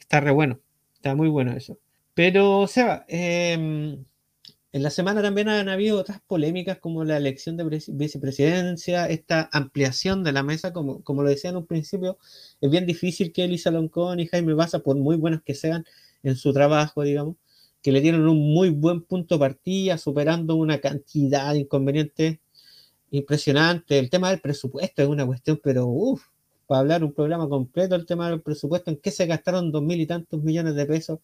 [0.00, 0.58] está re bueno.
[0.94, 1.78] Está muy bueno eso.
[2.14, 3.98] Pero, Seba, eh,
[4.72, 10.24] en la semana también han habido otras polémicas como la elección de vicepresidencia, esta ampliación
[10.24, 12.18] de la mesa, como, como lo decía en un principio,
[12.60, 15.84] es bien difícil que Elisa Loncón y Jaime Baza, por muy buenos que sean
[16.22, 17.36] en su trabajo, digamos,
[17.82, 22.38] que le dieron un muy buen punto partida, superando una cantidad de inconvenientes
[23.10, 23.98] impresionante.
[23.98, 26.24] El tema del presupuesto es una cuestión, pero uff,
[26.66, 30.00] para hablar un programa completo, el tema del presupuesto, en qué se gastaron dos mil
[30.00, 31.18] y tantos millones de pesos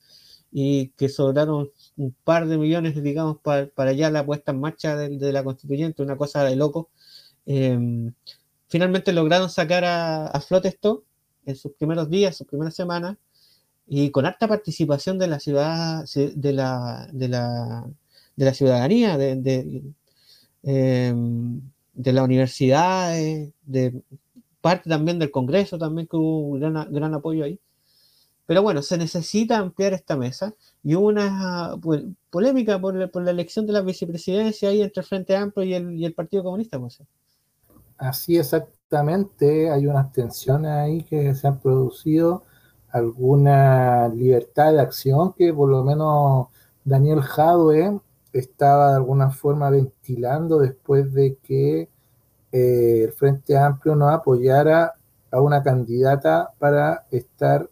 [0.50, 4.96] y que sobraron un par de millones, digamos, para, para ya la puesta en marcha
[4.96, 6.90] de, la constituyente, una cosa de loco.
[7.46, 8.12] Em,
[8.68, 11.04] finalmente lograron sacar a, flote esto
[11.46, 13.16] en sus primeros días, sus primeras semanas,
[13.87, 17.87] y con alta participación de la ciudad, de la, de la,
[18.37, 19.82] de la ciudadanía, de, de,
[20.62, 21.61] em,
[21.94, 24.02] de la universidad, de
[24.61, 27.58] parte también del Congreso, también que hubo un gran, gran apoyo ahí.
[28.48, 33.66] Pero bueno, se necesita ampliar esta mesa y hubo una pues, polémica por, la elección
[33.66, 36.80] de la vicepresidencia ahí entre el Frente Amplio y el, Partido Comunista.
[36.80, 37.02] Pues.
[37.98, 42.44] Así exactamente, hay unas tensiones ahí que se han producido,
[42.88, 46.46] alguna libertad de acción que por lo menos
[46.84, 48.00] Daniel Jadwe
[48.32, 51.90] estaba de alguna forma ventilando después de que
[52.52, 54.94] eh, el Frente Amplio no apoyara
[55.30, 57.68] a una candidata para estar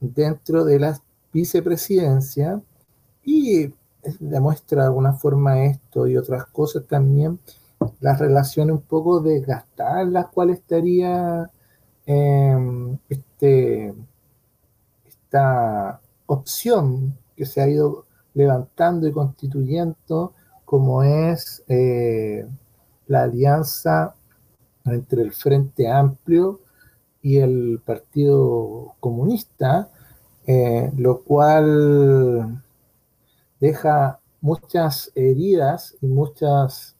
[0.00, 1.00] dentro de la
[1.32, 2.60] vicepresidencia
[3.24, 3.72] y
[4.20, 7.38] demuestra de alguna forma esto y otras cosas también,
[8.00, 11.50] las relaciones un poco desgastadas las cuales estaría
[12.06, 13.94] em, este,
[15.06, 20.32] esta opción que se ha ido levantando y constituyendo
[20.64, 22.46] como es eh,
[23.06, 24.14] la alianza
[24.84, 26.60] entre el Frente Amplio
[27.22, 29.90] y el Partido Comunista,
[30.46, 32.62] eh, lo cual
[33.60, 36.96] deja muchas heridas y muchas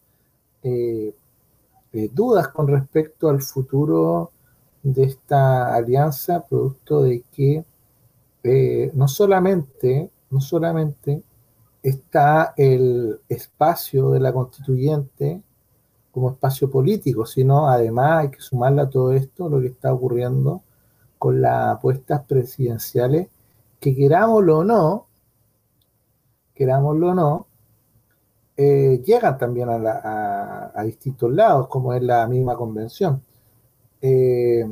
[0.63, 1.15] eh,
[1.93, 4.33] eh, dudas con respecto al futuro
[4.83, 7.65] de esta alianza, producto de que
[8.95, 11.23] no solamente, no solamente
[11.83, 15.43] está el espacio de la constituyente
[16.19, 20.63] como espacio político, sino además hay que sumarle a todo esto lo que está ocurriendo
[21.17, 23.29] con las apuestas presidenciales,
[23.79, 25.07] que querámoslo o no,
[26.55, 27.47] querámoslo o no,
[28.57, 33.23] eh, llegan también a, distintos lados, como es la misma convención.
[34.03, 34.69] Eh,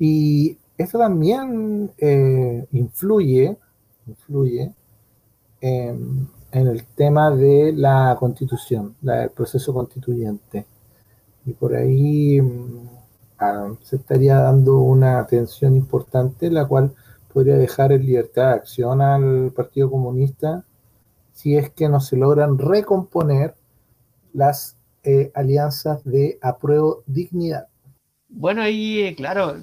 [0.00, 3.56] y eso también eh, influye,
[4.08, 4.74] influye
[5.60, 10.66] en en el tema de la constitución, del proceso constituyente.
[11.44, 12.88] Y por ahí mm,
[13.38, 16.94] ah, se estaría dando una atención importante, la cual
[17.32, 20.64] podría dejar en libertad de acción al Partido Comunista
[21.32, 23.54] si es que no se logran recomponer
[24.32, 27.68] las eh, alianzas de apruebo dignidad.
[28.28, 29.54] Bueno, ahí, eh, claro,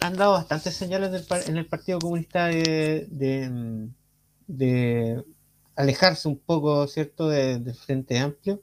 [0.00, 3.06] han dado bastantes señales en el Partido Comunista de,
[4.46, 5.24] de
[5.76, 8.62] alejarse un poco, ¿cierto?, del Frente Amplio.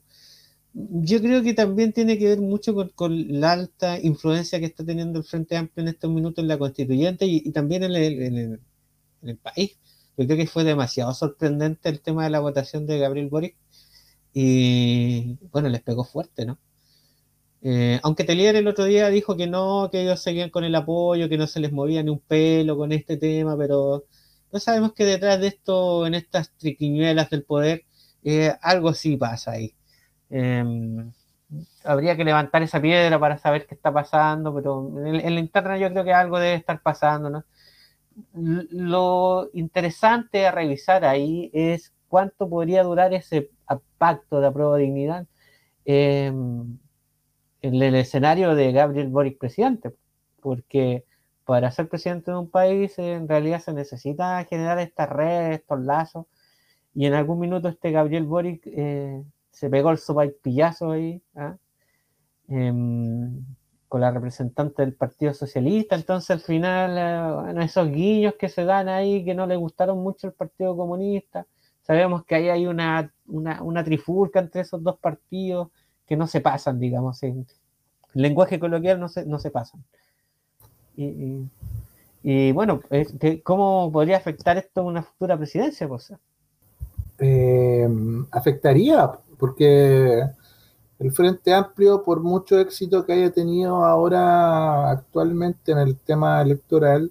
[0.74, 5.18] Yo creo que también tiene que ver mucho con, la alta influencia que está teniendo
[5.18, 7.94] el Frente Amplio en estos minutos en la constituyente y, también en
[9.22, 9.78] el, país.
[10.16, 13.56] Yo creo que fue demasiado sorprendente el tema de la votación de Gabriel Boric
[14.34, 16.58] y bueno, les pegó fuerte, ¿no?
[17.64, 21.28] Eh, aunque Telier el otro día dijo que no, que ellos seguían con el apoyo,
[21.28, 24.06] que no se les movía ni un pelo con este tema, pero
[24.52, 27.84] no sabemos que detrás de esto, en estas triquiñuelas del poder,
[28.22, 29.74] eh, algo sí pasa ahí.
[30.30, 31.12] Em,
[31.84, 35.90] habría que levantar esa piedra para saber qué está pasando, pero en, la interna yo
[35.90, 37.44] creo que algo debe estar pasando, ¿no?
[38.34, 43.50] Lo interesante a revisar ahí es cuánto podría durar ese
[43.98, 45.26] pacto de apruebo de dignidad
[45.86, 46.78] em,
[47.62, 49.94] en el escenario de Gabriel Boric presidente,
[50.40, 51.04] porque
[51.44, 56.26] para ser presidente de un país en realidad se necesita generar estas redes, estos lazos.
[56.94, 61.56] Y en algún minuto este Gabriel Boric eh, se pegó el pillazo ahí ¿ah?
[62.48, 63.44] em,
[63.88, 65.96] con la representante del Partido Socialista.
[65.96, 70.02] Entonces al final, eh, bueno, esos guiños que se dan ahí que no le gustaron
[70.02, 71.46] mucho al Partido Comunista.
[71.82, 75.68] Sabemos que ahí hay una, una, trifulca entre esos dos partidos
[76.06, 77.22] que no se pasan, digamos.
[77.24, 77.44] En
[78.14, 79.82] lenguaje coloquial no se, no se pasan.
[80.96, 82.80] Y, bueno,
[83.42, 86.18] ¿cómo podría afectar esto a una futura presidencia, cosa?
[87.18, 87.88] Eh,
[88.30, 90.22] afectaría, porque
[90.98, 97.10] el Frente Amplio, por mucho éxito que haya tenido ahora actualmente en el tema electoral,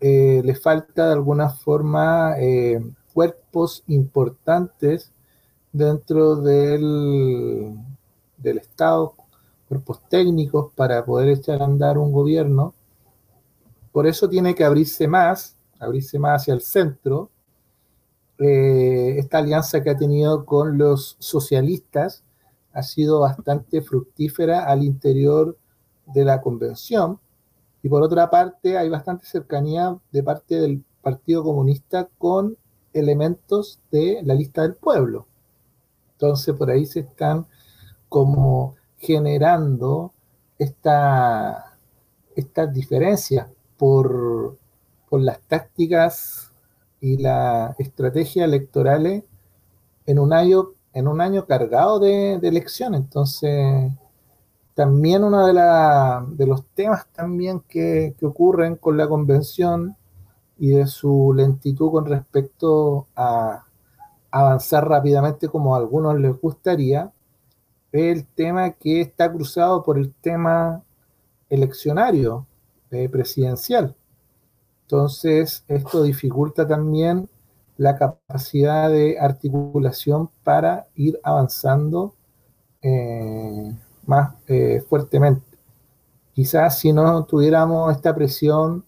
[0.00, 2.80] eh, le falta de alguna forma eh,
[3.14, 5.12] cuerpos importantes
[5.72, 7.76] dentro del,
[8.36, 9.14] del Estado,
[9.68, 12.74] cuerpos técnicos para poder echar a andar un gobierno
[13.98, 17.32] por eso tiene que abrirse más, abrirse más hacia el centro.
[18.38, 22.22] Eh, esta alianza que ha tenido con los socialistas
[22.72, 25.58] ha sido bastante fructífera al interior
[26.06, 27.18] de la convención.
[27.82, 32.56] Y por otra parte, hay bastante cercanía de parte del Partido Comunista con
[32.92, 35.26] elementos de la lista del pueblo.
[36.12, 37.48] Entonces, por ahí se están
[38.08, 40.12] como generando
[40.56, 41.76] esta,
[42.36, 43.48] estas diferencias
[43.78, 44.58] por,
[45.10, 46.52] las tácticas
[47.00, 49.24] y la estrategia electorales
[50.06, 53.00] en un año, en un año cargado de, de elecciones.
[53.00, 53.92] Entonces,
[54.74, 59.96] también uno de, la, de los temas también que, que, ocurren con la convención
[60.58, 63.64] y de su lentitud con respecto a
[64.30, 67.12] avanzar rápidamente como a algunos les gustaría,
[67.92, 70.82] es el tema que está cruzado por el tema
[71.48, 72.46] eleccionario
[72.90, 73.94] eh, presidencial.
[74.82, 77.28] Entonces, esto dificulta también
[77.76, 82.14] la capacidad de articulación para ir avanzando
[82.82, 83.72] eh,
[84.06, 85.42] más eh, fuertemente.
[86.32, 88.84] Quizás si no tuviéramos esta presión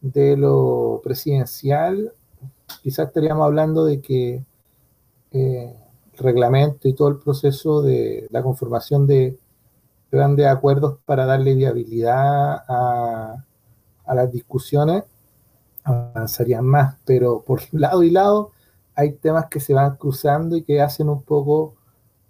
[0.00, 2.12] de lo presidencial,
[2.82, 4.44] quizás estaríamos hablando de que
[5.32, 5.74] el
[6.16, 9.36] reglamento y todo el proceso de la conformación de
[10.14, 13.44] grandes acuerdos para darle viabilidad a,
[14.06, 15.04] las discusiones
[15.82, 18.52] avanzarían más, pero por lado y lado
[18.94, 21.74] hay temas que se van cruzando y que hacen un poco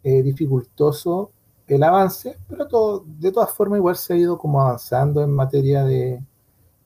[0.03, 1.31] eh, dificultoso
[1.67, 5.85] el avance, pero todo, de todas formas igual se ha ido como avanzando en materia
[5.85, 6.23] de,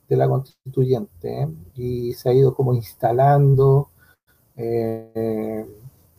[0.09, 1.49] la constituyente ¿eh?
[1.74, 3.90] y se ha ido como instalando
[4.57, 5.66] eh,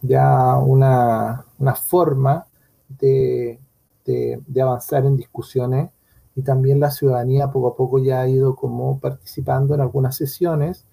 [0.01, 2.45] ya una forma
[2.87, 3.59] de,
[4.11, 5.89] de, de, avanzar en discusiones
[6.35, 10.85] y también la ciudadanía poco a poco ya ha ido como participando en algunas sesiones,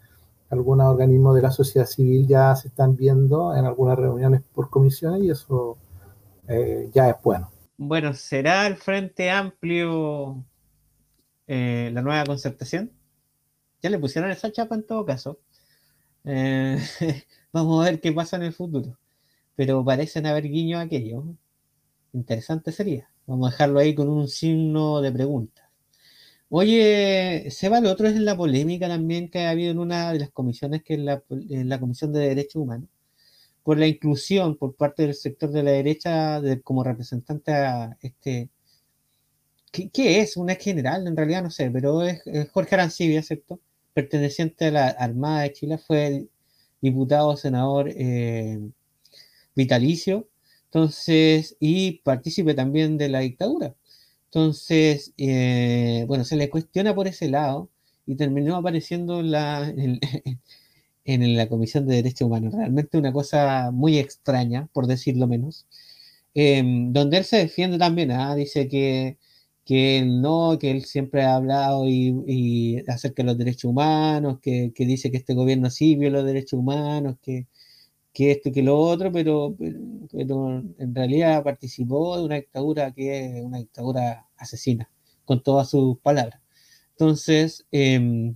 [0.51, 5.23] algunos organismos de la sociedad civil ya se están viendo en algunas reuniones por comisiones
[5.23, 5.77] y eso
[6.49, 7.51] eh, ya es bueno.
[7.77, 10.45] Bueno, ¿será el Frente Amplio
[11.47, 12.91] eh, la nueva concertación?
[13.83, 15.39] Ya le pusieron esa chapa en todo caso.
[16.25, 16.79] Eh,
[17.53, 18.99] vamos a ver qué pasa en el futuro.
[19.57, 21.25] Pero parecen haber guiño aquello.
[22.17, 23.11] Interesante sería.
[23.27, 25.71] Vamos a dejarlo ahí con un signo de pregunta.
[26.49, 30.31] Oye, Seba, lo otro es la polémica también que ha habido en una de las
[30.31, 32.89] comisiones, que es la, la Comisión de Derechos Humanos,
[33.63, 38.49] por la inclusión por parte del sector de la derecha de, como representante a este...
[39.71, 40.39] ¿qué, es?
[40.39, 41.07] ¿Un ex general?
[41.07, 43.61] En realidad no sé, pero es, es Jorge Arancibia, ¿cierto?
[43.93, 46.29] Perteneciente a la Armada de Chile, fue
[46.81, 48.59] diputado, senador eh,
[49.55, 50.29] vitalicio
[50.77, 53.75] entonces, y partícipe también de la dictadura.
[54.27, 57.71] Entonces, eh, bueno, se le cuestiona por ese lado
[58.07, 60.01] y terminó apareciendo en la, en,
[61.05, 62.55] en la Comisión de Derechos Humanos.
[62.55, 65.67] Realmente una cosa muy extraña, por decirlo menos.
[66.35, 68.35] Eh, donde él se defiende también, ¿ah?
[68.35, 69.19] dice que,
[69.65, 74.41] que él no, que él siempre ha hablado y, y acerca de los derechos humanos,
[74.43, 77.47] que, que, dice que este gobierno sí viola los derechos humanos, que,
[78.17, 79.55] que esto que lo otro, pero,
[80.11, 84.91] pero, en realidad participó de una dictadura que es una dictadura asesina,
[85.27, 86.41] con todas sus palabras.
[86.93, 88.33] Entonces, eh,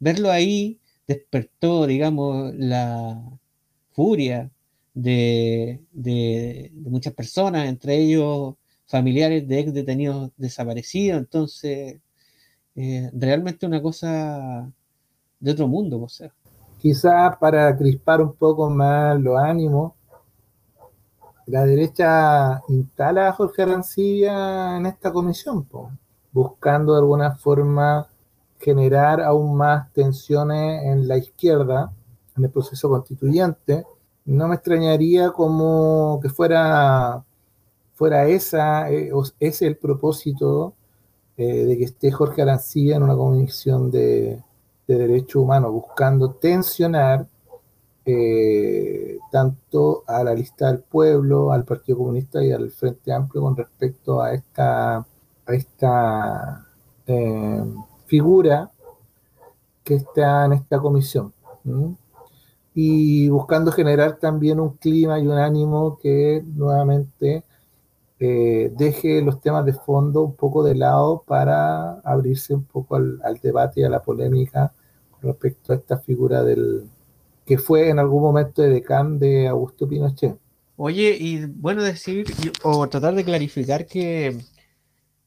[0.00, 3.22] verlo ahí despertó, digamos, la
[3.92, 4.50] furia
[4.94, 8.56] de, de, muchas personas, entre ellos
[8.86, 11.20] familiares de ex detenidos desaparecidos.
[11.20, 12.00] Entonces,
[12.74, 14.72] eh, realmente una cosa
[15.38, 16.32] de otro mundo, o sea
[16.80, 19.92] quizás para crispar un poco más los ánimos,
[21.46, 25.90] la derecha instala a Jorge Arancibia en esta comisión, po,
[26.32, 28.08] buscando de alguna forma
[28.58, 31.92] generar aún más tensiones en la izquierda,
[32.36, 33.84] en el proceso constituyente.
[34.24, 37.24] No me extrañaría como que fuera,
[37.94, 39.10] fuera esa, eh,
[39.40, 40.74] ese el propósito
[41.36, 44.42] eh, de que esté Jorge Arancibia en una comisión de,
[44.90, 47.24] de derechos humanos, buscando tensionar
[48.04, 53.56] eh, tanto a la lista del pueblo, al Partido Comunista y al Frente Amplio con
[53.56, 55.06] respecto a esta, a
[55.46, 56.66] esta
[57.06, 57.64] eh,
[58.06, 58.72] figura
[59.84, 61.32] que está en esta comisión.
[62.74, 67.44] Y buscando generar también un clima y un ánimo que nuevamente
[68.18, 73.40] eh, deje los temas de fondo un poco de lado para abrirse un poco al
[73.40, 74.72] debate y a la polémica
[75.22, 76.84] respecto a esta figura del
[77.46, 80.36] que fue en algún momento de decán de Augusto Pinochet.
[80.76, 82.26] Oye, y bueno, decir
[82.62, 84.38] o tratar de clarificar que,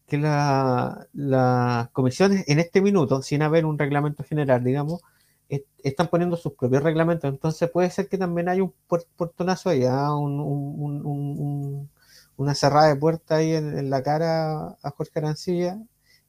[0.08, 5.02] que las la comisiones en este minuto, sin haber un reglamento general, digamos,
[5.50, 7.30] est están poniendo sus propios reglamentos.
[7.30, 8.74] Entonces puede ser que también hay un
[9.18, 10.18] portonazo ¿ah?
[10.18, 11.90] un, un, un,
[12.38, 15.78] una cerrada de puerta ahí en, en, la cara a Jorge Arancilla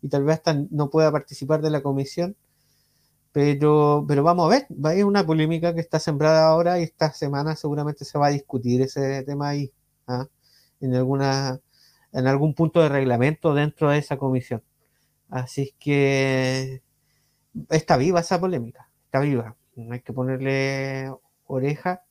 [0.03, 2.37] y tal vez hasta no pueda participar de la comisión
[3.35, 7.57] pero, pero vamos a ver, es una polémica que está sembrada ahora y esta semana
[7.57, 9.72] seguramente se va a discutir ese tema ahí,
[10.07, 10.28] ¿ah?
[10.80, 11.61] en, alguna,
[12.12, 14.62] en algún punto de reglamento dentro de esa comisión.
[15.30, 16.82] Así que
[17.70, 19.57] está viva esa polémica, está viva.
[19.91, 21.12] Hay que ponerle
[21.47, 22.05] oreja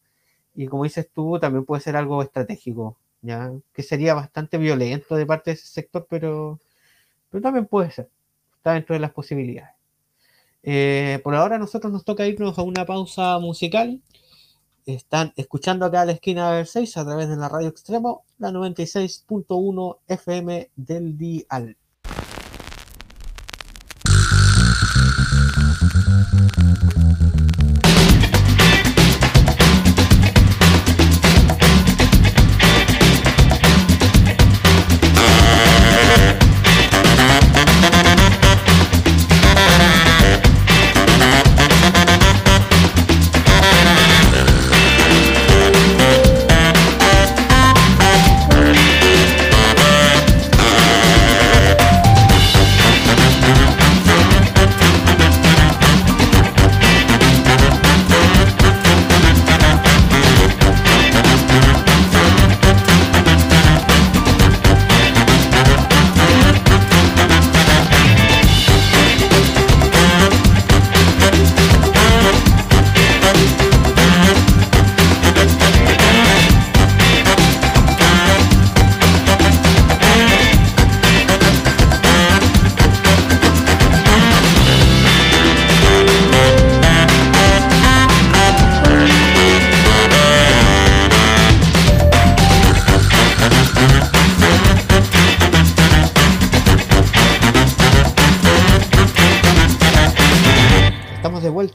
[0.56, 3.54] y como dices tú, también puede ser algo estratégico ¿ya?
[3.74, 6.60] que sería bastante violento de parte de ese sector, pero,
[7.30, 8.10] pero también puede ser,
[8.58, 9.73] está dentro de las posibilidades.
[10.64, 14.02] Eh, por ahora nosotros nos toca irnos a una pausa musical.
[14.86, 18.52] Están escuchando acá a la esquina del 6 a través de la radio extremo, la
[18.52, 21.78] 96.1 FM del Dial.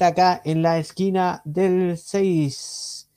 [0.06, 3.08] Acá en la esquina del 6.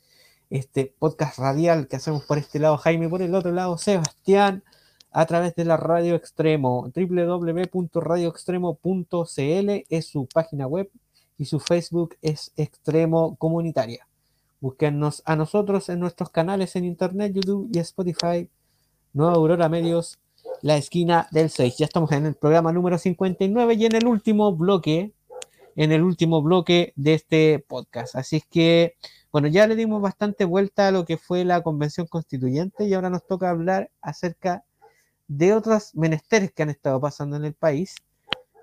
[0.50, 4.64] Este podcast radial que hacemos por este lado, Jaime, por el otro lado, Sebastián,
[5.10, 10.90] a través de la Radio Extremo, www.radioextremo.cl es su página web
[11.38, 14.08] y su Facebook es Extremo Comunitaria.
[14.60, 18.48] Búsquennos a nosotros en nuestros canales en Internet, YouTube y Spotify.
[19.12, 20.18] Nueva Aurora Medios,
[20.62, 21.76] la esquina del 6.
[21.76, 25.12] Ya estamos en el programa número 59 y en el último bloque
[25.76, 28.16] en el último bloque de este podcast.
[28.16, 28.94] Así es que,
[29.30, 33.10] bueno, ya le dimos bastante vuelta a lo que fue la convención constituyente y ahora
[33.10, 34.64] nos toca hablar acerca
[35.28, 37.94] de otros menesteres que han estado pasando en el país,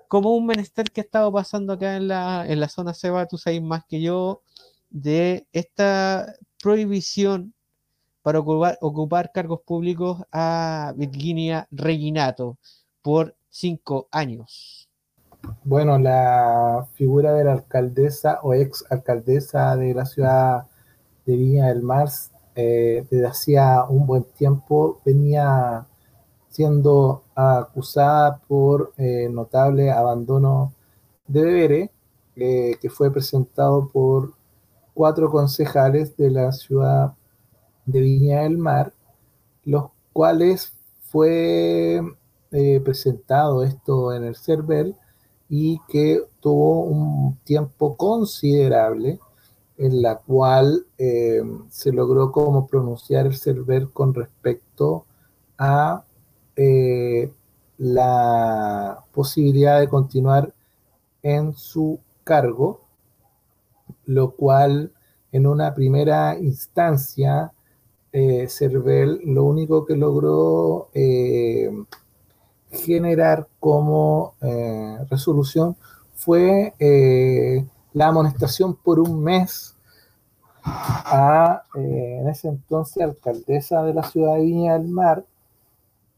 [0.08, 3.38] como un menester que ha estado pasando acá en la, en la zona Seba, tú
[3.38, 4.42] sabes más que yo,
[4.90, 7.54] de esta prohibición
[8.22, 12.58] para ocupar, ocupar cargos públicos a Virginia Reginato
[13.02, 14.79] por cinco años.
[15.64, 20.66] Bueno, la figura de la alcaldesa o ex alcaldesa de la ciudad
[21.26, 22.08] de Viña del Mar,
[22.54, 25.86] eh, desde hacía un buen tiempo venía
[26.48, 30.74] siendo acusada por eh, notable abandono
[31.26, 31.90] de deberes,
[32.36, 34.32] eh, que fue presentado por
[34.94, 37.14] cuatro concejales de la ciudad
[37.86, 38.92] de Viña del Mar,
[39.64, 40.72] los cuales
[41.02, 42.00] fue
[42.84, 44.96] presentado esto en el CERVEL
[45.50, 49.18] y que tuvo un tiempo considerable
[49.76, 55.04] en la cual eh, se logró como pronunciar el server con respecto
[55.58, 56.04] a
[56.56, 57.30] eh,
[57.78, 60.54] la posibilidad de continuar
[61.22, 62.80] en su cargo,
[64.04, 64.92] lo cual
[65.32, 67.52] en una primera instancia
[68.12, 71.70] eh, Cervel lo único que logró eh,
[72.70, 75.76] generar como eh, resolución
[76.14, 79.76] fue eh, la amonestación por un mes
[80.62, 85.24] a, eh, en ese entonces, alcaldesa de la ciudad de Viña del Mar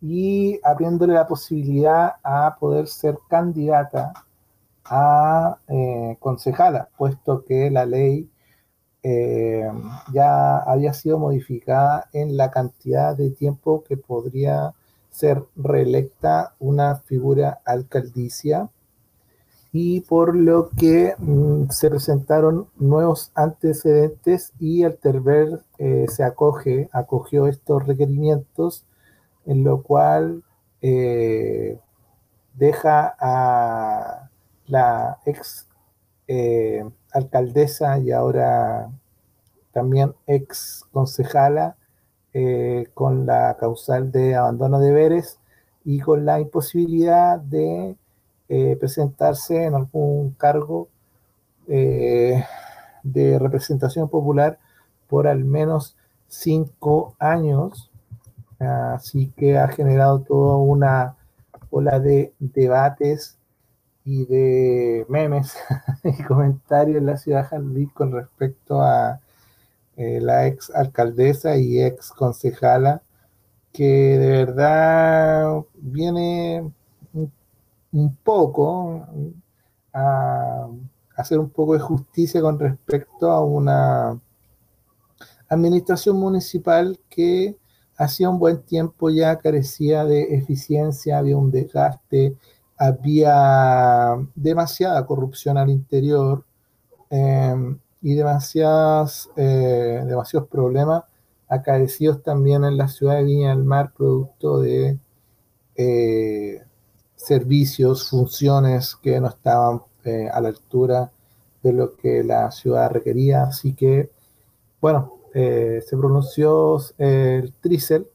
[0.00, 4.12] y abriéndole la posibilidad a poder ser candidata
[4.84, 5.58] a
[6.18, 8.28] concejala, puesto que la ley
[10.12, 14.74] ya había sido modificada en la cantidad de tiempo que podría
[15.12, 18.70] ser reelecta una figura alcaldicia
[19.72, 26.88] y por lo que mm, se presentaron nuevos antecedentes y el Terber eh, se acoge,
[26.92, 28.84] acogió estos requerimientos,
[29.46, 30.44] en lo cual
[30.82, 31.78] eh,
[32.54, 34.30] deja a
[34.66, 35.66] la ex
[36.28, 38.90] eh, alcaldesa y ahora
[39.72, 41.76] también ex concejala
[42.34, 45.38] eh, con la causal de abandono de deberes
[45.84, 47.96] y con la imposibilidad de
[48.48, 50.88] eh, presentarse en algún cargo
[51.68, 52.44] eh,
[53.02, 54.58] de representación popular
[55.08, 55.96] por al menos
[56.28, 57.90] cinco años.
[58.58, 61.16] Así que ha generado toda una
[61.70, 63.36] ola de debates
[64.04, 65.56] y de memes
[66.04, 69.20] y comentarios en la ciudad de Jalisco con respecto a
[69.96, 73.02] eh, la ex alcaldesa y ex concejala
[73.72, 76.70] que de verdad viene
[77.92, 79.06] un, poco
[79.92, 80.68] a
[81.16, 84.20] hacer un poco de justicia con respecto a una
[85.48, 87.56] administración municipal que
[87.96, 92.36] hacía un buen tiempo ya carecía de eficiencia, había un desgaste,
[92.76, 96.44] había demasiada corrupción al interior
[97.10, 101.04] em, y demasiadas, eh, demasiados problemas
[101.48, 104.98] acaecidos también en la ciudad de Viña del Mar, producto de
[105.76, 106.62] eh,
[107.14, 111.12] servicios, funciones que no estaban eh, a la altura
[111.62, 113.44] de lo que la ciudad requería.
[113.44, 114.10] Así que,
[114.80, 118.06] bueno, se pronunció el Tricel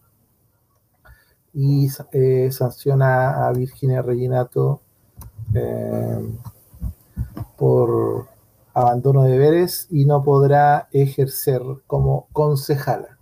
[1.54, 4.82] y sanciona a Virginia Reginato
[7.58, 8.28] por
[8.78, 13.18] abandono de deberes y no podrá ejercer como concejala.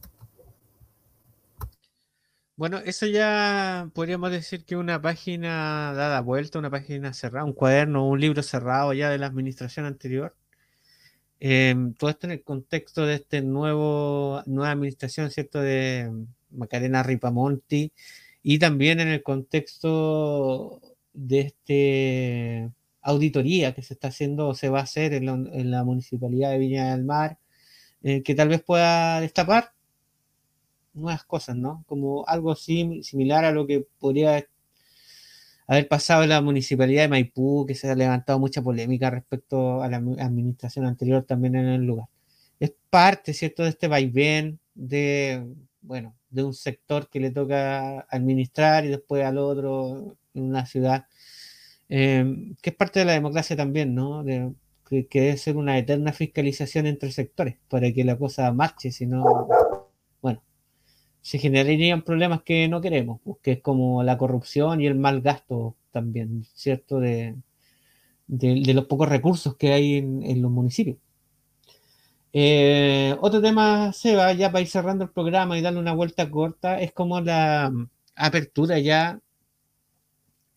[2.58, 8.08] Bueno, eso ya podríamos decir que una página dada vuelta, una página cerrada, un cuaderno,
[8.08, 10.36] un libro cerrado ya de la administración anterior.
[11.40, 15.62] Em, todo esto en el contexto de este nuevo, nueva administración, ¿cierto?
[15.62, 16.12] De
[16.52, 17.94] Macarena Ripamonti
[18.44, 20.82] y también en el contexto
[21.14, 22.72] de este
[23.06, 26.92] auditoría que se está haciendo o se va a hacer en la, municipalidad de Viña
[26.92, 27.38] del Mar,
[28.04, 29.74] eh, que tal vez pueda destapar
[30.94, 31.84] nuevas cosas, ¿no?
[31.88, 34.46] Como algo similar a lo que podría
[35.68, 39.90] haber pasado en la municipalidad de Maipú, que se ha levantado mucha polémica respecto a
[39.90, 42.08] la administración anterior también en el lugar.
[42.60, 45.46] Es parte, ¿cierto?, de este vaivén de,
[45.82, 51.06] bueno, de un sector que le toca administrar y después al otro en una ciudad
[51.90, 54.24] Em, que es parte de la democracia también, ¿no?
[54.90, 59.48] que, debe ser una eterna fiscalización entre sectores para que la cosa marche, si no,
[60.22, 60.44] bueno,
[61.22, 65.22] se generarían problemas que no queremos, pues, que es como la corrupción y el mal
[65.22, 67.00] gasto también, ¿cierto?
[67.00, 67.36] De,
[68.28, 70.98] de, los pocos recursos que hay en, los municipios.
[72.34, 76.82] Eh, otro tema, Seba, ya para ir cerrando el programa y darle una vuelta corta,
[76.82, 77.72] es como la
[78.16, 79.20] apertura ya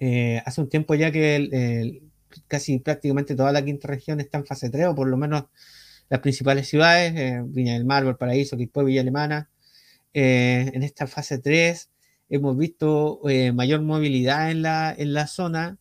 [0.01, 2.03] eh, hace un tiempo ya que
[2.47, 5.45] casi prácticamente toda la quinta región está en fase 3, o por lo menos
[6.09, 9.51] las principales ciudades, eh, Viña del Mar, Valparaíso, Quilpue, Villa Alemana.
[10.15, 11.91] Eh, en esta fase 3
[12.31, 13.21] hemos visto
[13.55, 15.79] mayor movilidad en la, en la zona,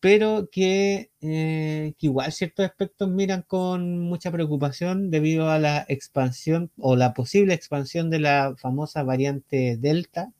[0.00, 6.96] pero que, que, igual ciertos aspectos miran con mucha preocupación debido a la expansión o
[6.96, 10.32] la posible expansión de la famosa variante Delta,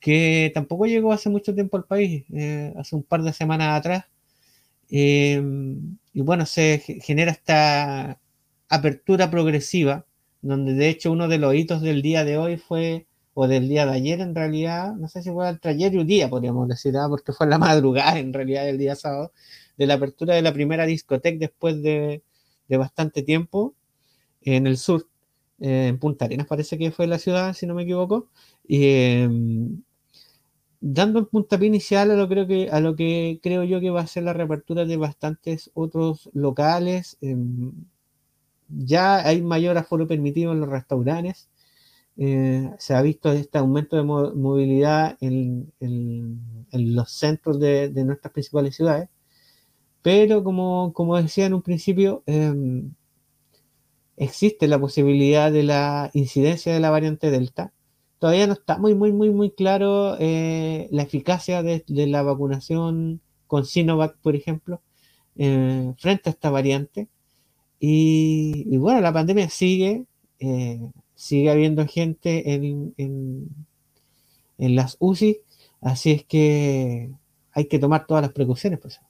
[0.00, 4.06] que tampoco llegó hace mucho tiempo al país, eh, hace un par de semanas atrás.
[4.90, 8.18] Em, y bueno, se genera esta
[8.68, 10.06] apertura progresiva,
[10.42, 13.86] donde de hecho uno de los hitos del día de hoy fue, o del día
[13.86, 16.96] de ayer en realidad, no sé si fue entre ayer y un día, podríamos decir,
[16.96, 17.06] ¿ah?
[17.08, 19.32] porque fue la madrugada en realidad del día sábado,
[19.78, 22.22] de la apertura de la primera discoteca después de,
[22.68, 23.74] de bastante tiempo
[24.42, 25.06] en el sur,
[25.60, 28.28] en Punta Arenas parece que fue la ciudad, si no me equivoco.
[28.66, 29.82] Y, em,
[30.80, 34.00] dando el puntapié inicial a lo, creo que, a lo que creo yo que va
[34.02, 37.18] a ser la reapertura de bastantes otros locales.
[37.20, 37.72] Em,
[38.68, 41.50] ya hay mayor aforo permitido en los restaurantes.
[42.16, 45.72] Eh, se ha visto este aumento de movilidad en,
[46.72, 49.08] los centros de, nuestras principales ciudades.
[50.02, 52.94] Pero como, como decía en un principio, em,
[54.16, 57.72] existe la posibilidad de la incidencia de la variante Delta
[58.20, 63.64] todavía no está muy, muy, muy, muy claro eh, la eficacia de, la vacunación con
[63.64, 64.80] Sinovac, por ejemplo,
[65.36, 67.08] eh, frente a esta variante.
[67.80, 70.04] Y, bueno, la pandemia sigue,
[70.38, 70.80] eh,
[71.14, 75.40] sigue habiendo gente en, en, las UCI,
[75.80, 77.10] así es que
[77.52, 78.80] hay que tomar todas las precauciones.
[78.80, 79.00] Pues.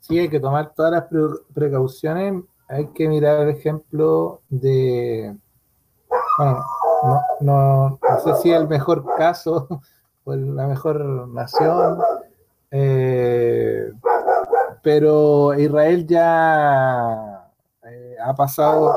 [0.00, 1.04] Sí, hay que tomar todas las
[1.52, 2.42] precauciones.
[2.68, 5.36] Hay que mirar el ejemplo de,
[6.38, 6.64] bueno,
[7.02, 9.68] no, no, sé si el mejor caso
[10.24, 11.98] o la mejor nación,
[12.70, 13.92] eh,
[14.82, 17.50] pero Israel ya
[17.84, 18.96] eh, ha pasado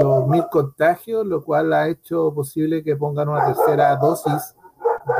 [0.00, 4.54] los mil contagios, lo cual ha hecho posible que pongan una tercera dosis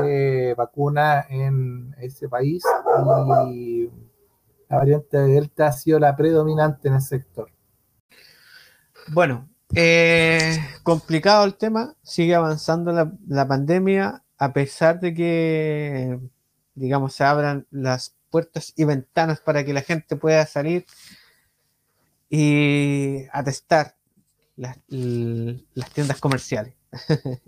[0.01, 2.65] de vacuna en ese país
[3.49, 3.91] y
[4.69, 7.49] la variante Delta ha sido la predominante en el sector.
[9.13, 16.19] Bueno, eh, complicado el tema, sigue avanzando la, pandemia, a pesar de que,
[16.75, 20.87] digamos, se abran las puertas y ventanas para que la gente pueda salir
[22.29, 23.97] y atestar
[24.57, 26.75] las, las tiendas comerciales.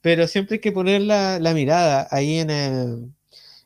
[0.00, 3.14] Pero siempre hay que poner la, mirada ahí en,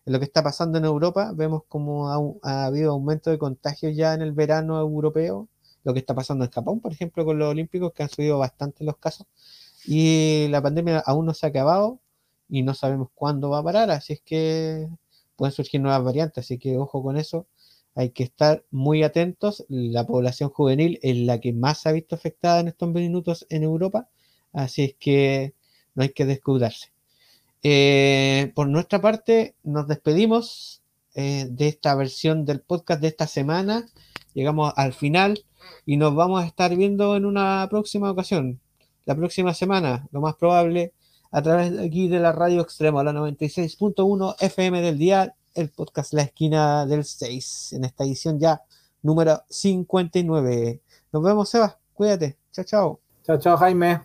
[0.05, 1.33] lo que está pasando en Europa.
[1.35, 2.09] Vemos como
[2.43, 5.49] ha, habido aumento de contagios ya en el verano europeo.
[5.85, 8.85] Lo que está pasando en Japón, por ejemplo, con los Olímpicos, que han subido bastante
[8.85, 9.27] los casos.
[9.87, 12.01] Y la pandemia aún no se ha acabado
[12.49, 13.91] y no sabemos cuándo va a parar.
[13.91, 14.89] Así es que
[15.37, 16.45] pueden surgir nuevas variantes.
[16.45, 17.47] Así que ojo con eso
[17.99, 19.65] hay que estar muy atentos.
[19.69, 23.65] La población juvenil es la que más se ha visto afectada en estos minutos en
[23.65, 24.09] Europa,
[24.53, 25.55] así es que
[25.97, 26.93] no hay que descuidarse.
[27.65, 30.81] Eh, por nuestra parte, nos despedimos
[31.17, 33.89] eh, de esta versión del podcast de esta semana.
[34.33, 35.45] Llegamos al final
[35.87, 38.61] y nos vamos a estar viendo en una próxima ocasión.
[39.05, 40.93] La próxima semana, lo más probable,
[41.31, 46.13] a través de aquí de la radio extremo, la 96.1 FM del día el podcast
[46.13, 48.63] La Esquina del 6, en esta edición ya
[49.03, 50.81] número 59.
[51.13, 51.79] Nos vemos, Seba.
[51.95, 52.39] Cuídate.
[52.53, 53.01] Chao, chao.
[53.25, 54.03] Chao, chao, Jaime.